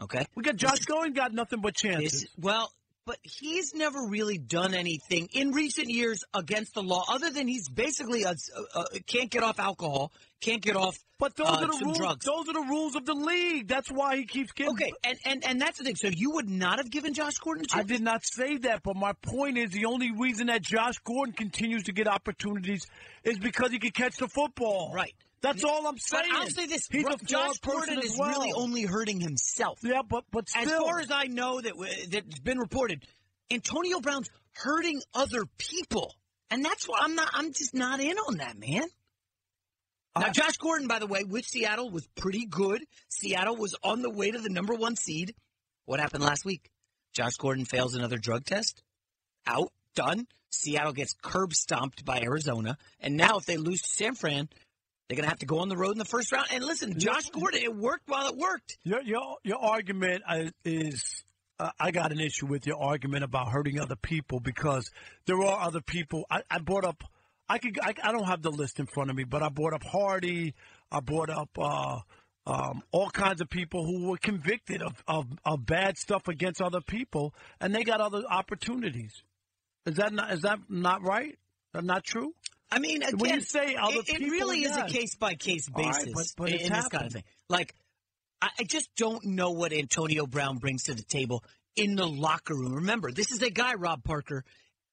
[0.00, 0.24] Okay.
[0.36, 2.22] We got Josh Gordon got nothing but chances.
[2.22, 2.70] This- well,
[3.06, 7.68] but he's never really done anything in recent years against the law, other than he's
[7.68, 8.34] basically a,
[8.74, 10.98] a, a- can't get off alcohol, can't get off.
[11.18, 11.98] But those uh, are the some rules.
[11.98, 12.26] drugs.
[12.26, 13.68] Those are the rules of the league.
[13.68, 14.72] That's why he keeps getting.
[14.72, 15.96] Okay, and, and and that's the thing.
[15.96, 19.12] So you would not have given Josh Gordon I did not say that, but my
[19.22, 22.86] point is the only reason that Josh Gordon continues to get opportunities
[23.24, 24.92] is because he can catch the football.
[24.94, 25.14] Right.
[25.42, 26.30] That's all I'm But saying.
[26.34, 28.30] I'll say this: He's a Josh Gordon is well.
[28.30, 29.78] really only hurting himself.
[29.82, 30.62] Yeah, but but still.
[30.62, 31.74] As far as I know, that
[32.10, 33.04] that's been reported,
[33.50, 36.14] Antonio Brown's hurting other people,
[36.50, 37.28] and that's why I'm not.
[37.32, 38.84] I'm just not in on that, man.
[40.18, 42.82] Now, Josh Gordon, by the way, with Seattle was pretty good.
[43.10, 45.34] Seattle was on the way to the number one seed.
[45.84, 46.70] What happened last week?
[47.12, 48.82] Josh Gordon fails another drug test.
[49.46, 50.26] Out, done.
[50.50, 54.48] Seattle gets curb stomped by Arizona, and now if they lose to San Fran,
[55.08, 56.46] they're gonna have to go on the road in the first round.
[56.52, 58.76] And listen, Josh Gordon, it worked while it worked.
[58.82, 61.22] Your your your argument uh, is
[61.58, 64.90] uh, I got an issue with your argument about hurting other people because
[65.26, 66.24] there are other people.
[66.30, 67.02] I, I brought up.
[67.48, 67.78] I could.
[67.80, 70.54] I, I don't have the list in front of me, but I brought up Hardy.
[70.90, 71.98] I brought up uh,
[72.46, 76.80] um, all kinds of people who were convicted of, of of bad stuff against other
[76.80, 79.12] people, and they got other opportunities.
[79.86, 80.32] Is that not?
[80.32, 81.38] Is that not right?
[81.72, 82.34] That not true?
[82.70, 85.82] I mean, again, when you say it, it really is a case by case All
[85.82, 87.24] right, basis but- but in, in this kind of thing.
[87.48, 87.74] Like,
[88.42, 91.44] I, I just don't know what Antonio Brown brings to the table
[91.76, 92.74] in the locker room.
[92.74, 94.44] Remember, this is a guy, Rob Parker,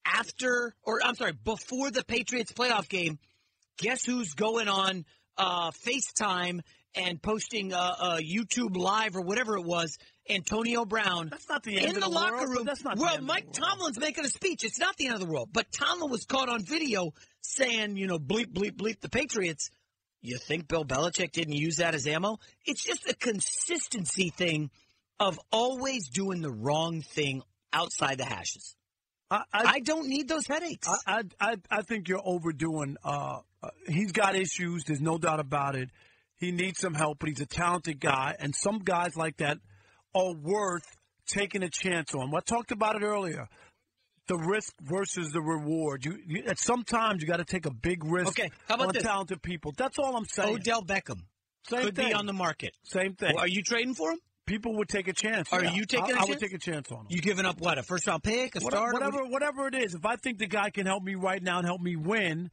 [0.05, 3.19] after, or I'm sorry, before the Patriots playoff game.
[3.79, 5.03] Guess who's going on
[5.37, 6.59] uh, FaceTime
[6.95, 9.97] and posting uh, uh, YouTube Live or whatever it was?
[10.29, 11.29] Antonio Brown.
[11.29, 12.65] That's not the end in of the, the locker world, room.
[12.65, 14.63] that's not well, Mike Tomlin's making a speech.
[14.63, 18.07] It's not the end of the world, but Tomlin was caught on video saying, you
[18.07, 19.69] know, bleep, bleep, bleep the Patriots.
[20.21, 22.39] You think Bill Belichick didn't use that as ammo?
[22.65, 24.71] It's just a consistency thing
[25.19, 27.43] of always doing the wrong thing
[27.73, 28.75] outside the hashes.
[29.29, 30.87] I, I, don't need those headaches.
[30.87, 32.97] I, I, I, I think you're overdoing.
[33.03, 34.83] Uh, uh, he's got issues.
[34.83, 35.89] There's no doubt about it.
[36.37, 39.57] He needs some help, but he's a talented guy, and some guys like that
[40.15, 40.85] are worth
[41.27, 42.33] taking a chance on.
[42.35, 43.47] I talked about it earlier.
[44.27, 46.05] The risk versus the reward.
[46.05, 48.93] You, you at sometimes you got to take a big risk Okay, how about on
[48.93, 49.03] this?
[49.03, 49.73] talented people.
[49.75, 50.55] That's all I'm saying.
[50.55, 51.19] Odell Beckham
[51.67, 52.07] Same could thing.
[52.09, 52.73] be on the market.
[52.83, 53.37] Same thing.
[53.37, 54.19] Are you trading for him?
[54.45, 55.51] People would take a chance.
[55.51, 55.73] Are yeah.
[55.73, 57.05] you taking I, a I would take a chance on him.
[57.09, 57.77] You giving up what?
[57.77, 58.55] A first round pick?
[58.55, 58.93] A What- starter?
[58.93, 59.93] whatever, whatever it is.
[59.93, 62.49] If I think the guy can help me right now and help me win,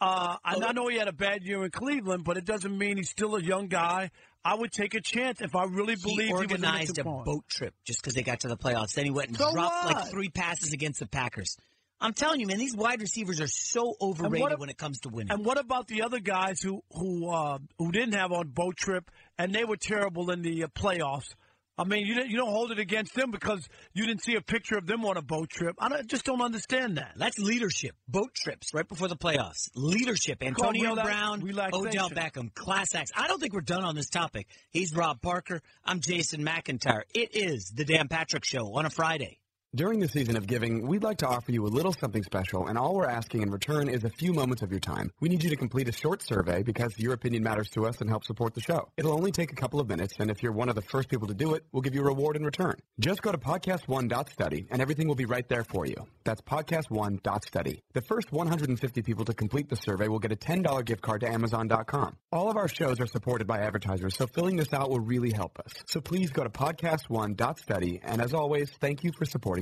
[0.00, 2.96] uh, and I know he had a bad year in Cleveland, but it doesn't mean
[2.96, 4.10] he's still a young guy.
[4.44, 7.22] I would take a chance if I really believed he he, organized in a the
[7.24, 8.94] boat trip just because they got to the playoffs.
[8.94, 9.96] Then he went and So dropped what?
[9.96, 11.56] like three passes against the Packers.
[12.00, 15.08] I'm telling you, man, these wide receivers are so overrated what- when it comes to
[15.08, 15.30] winning.
[15.32, 19.08] And what about the other guys who who uh, who didn't have on boat trip
[19.38, 21.34] and they were terrible in the uh, playoffs?
[21.78, 24.42] I mean, you don't, you don't hold it against them because you didn't see a
[24.42, 25.74] picture of them on a boat trip.
[25.78, 27.14] I don't, just don't understand that.
[27.16, 27.96] That's leadership.
[28.06, 29.70] Boat trips right before the playoffs.
[29.74, 30.42] Leadership.
[30.42, 31.86] Antonio Rela- Brown, relaxation.
[31.88, 33.10] Odell Beckham, class acts.
[33.16, 34.48] I don't think we're done on this topic.
[34.70, 35.62] He's Rob Parker.
[35.84, 37.02] I'm Jason McIntyre.
[37.14, 39.38] It is the Dan Patrick Show on a Friday.
[39.74, 42.76] During the season of giving, we'd like to offer you a little something special, and
[42.76, 45.10] all we're asking in return is a few moments of your time.
[45.18, 48.10] We need you to complete a short survey because your opinion matters to us and
[48.10, 48.90] helps support the show.
[48.98, 51.26] It'll only take a couple of minutes, and if you're one of the first people
[51.28, 52.76] to do it, we'll give you a reward in return.
[53.00, 56.06] Just go to podcast1.study, and everything will be right there for you.
[56.24, 57.82] That's podcast1.study.
[57.94, 61.30] The first 150 people to complete the survey will get a $10 gift card to
[61.30, 62.18] Amazon.com.
[62.30, 65.58] All of our shows are supported by advertisers, so filling this out will really help
[65.60, 65.72] us.
[65.86, 69.61] So please go to podcast1.study, and as always, thank you for supporting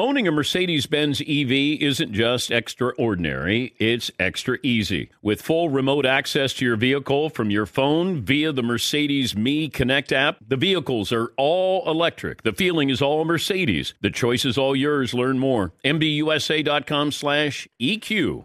[0.00, 5.10] Owning a Mercedes Benz EV isn't just extraordinary, it's extra easy.
[5.22, 10.12] With full remote access to your vehicle from your phone via the Mercedes Me Connect
[10.12, 12.44] app, the vehicles are all electric.
[12.44, 13.94] The feeling is all Mercedes.
[14.00, 15.14] The choice is all yours.
[15.14, 15.72] Learn more.
[15.84, 18.44] MBUSA.com slash EQ.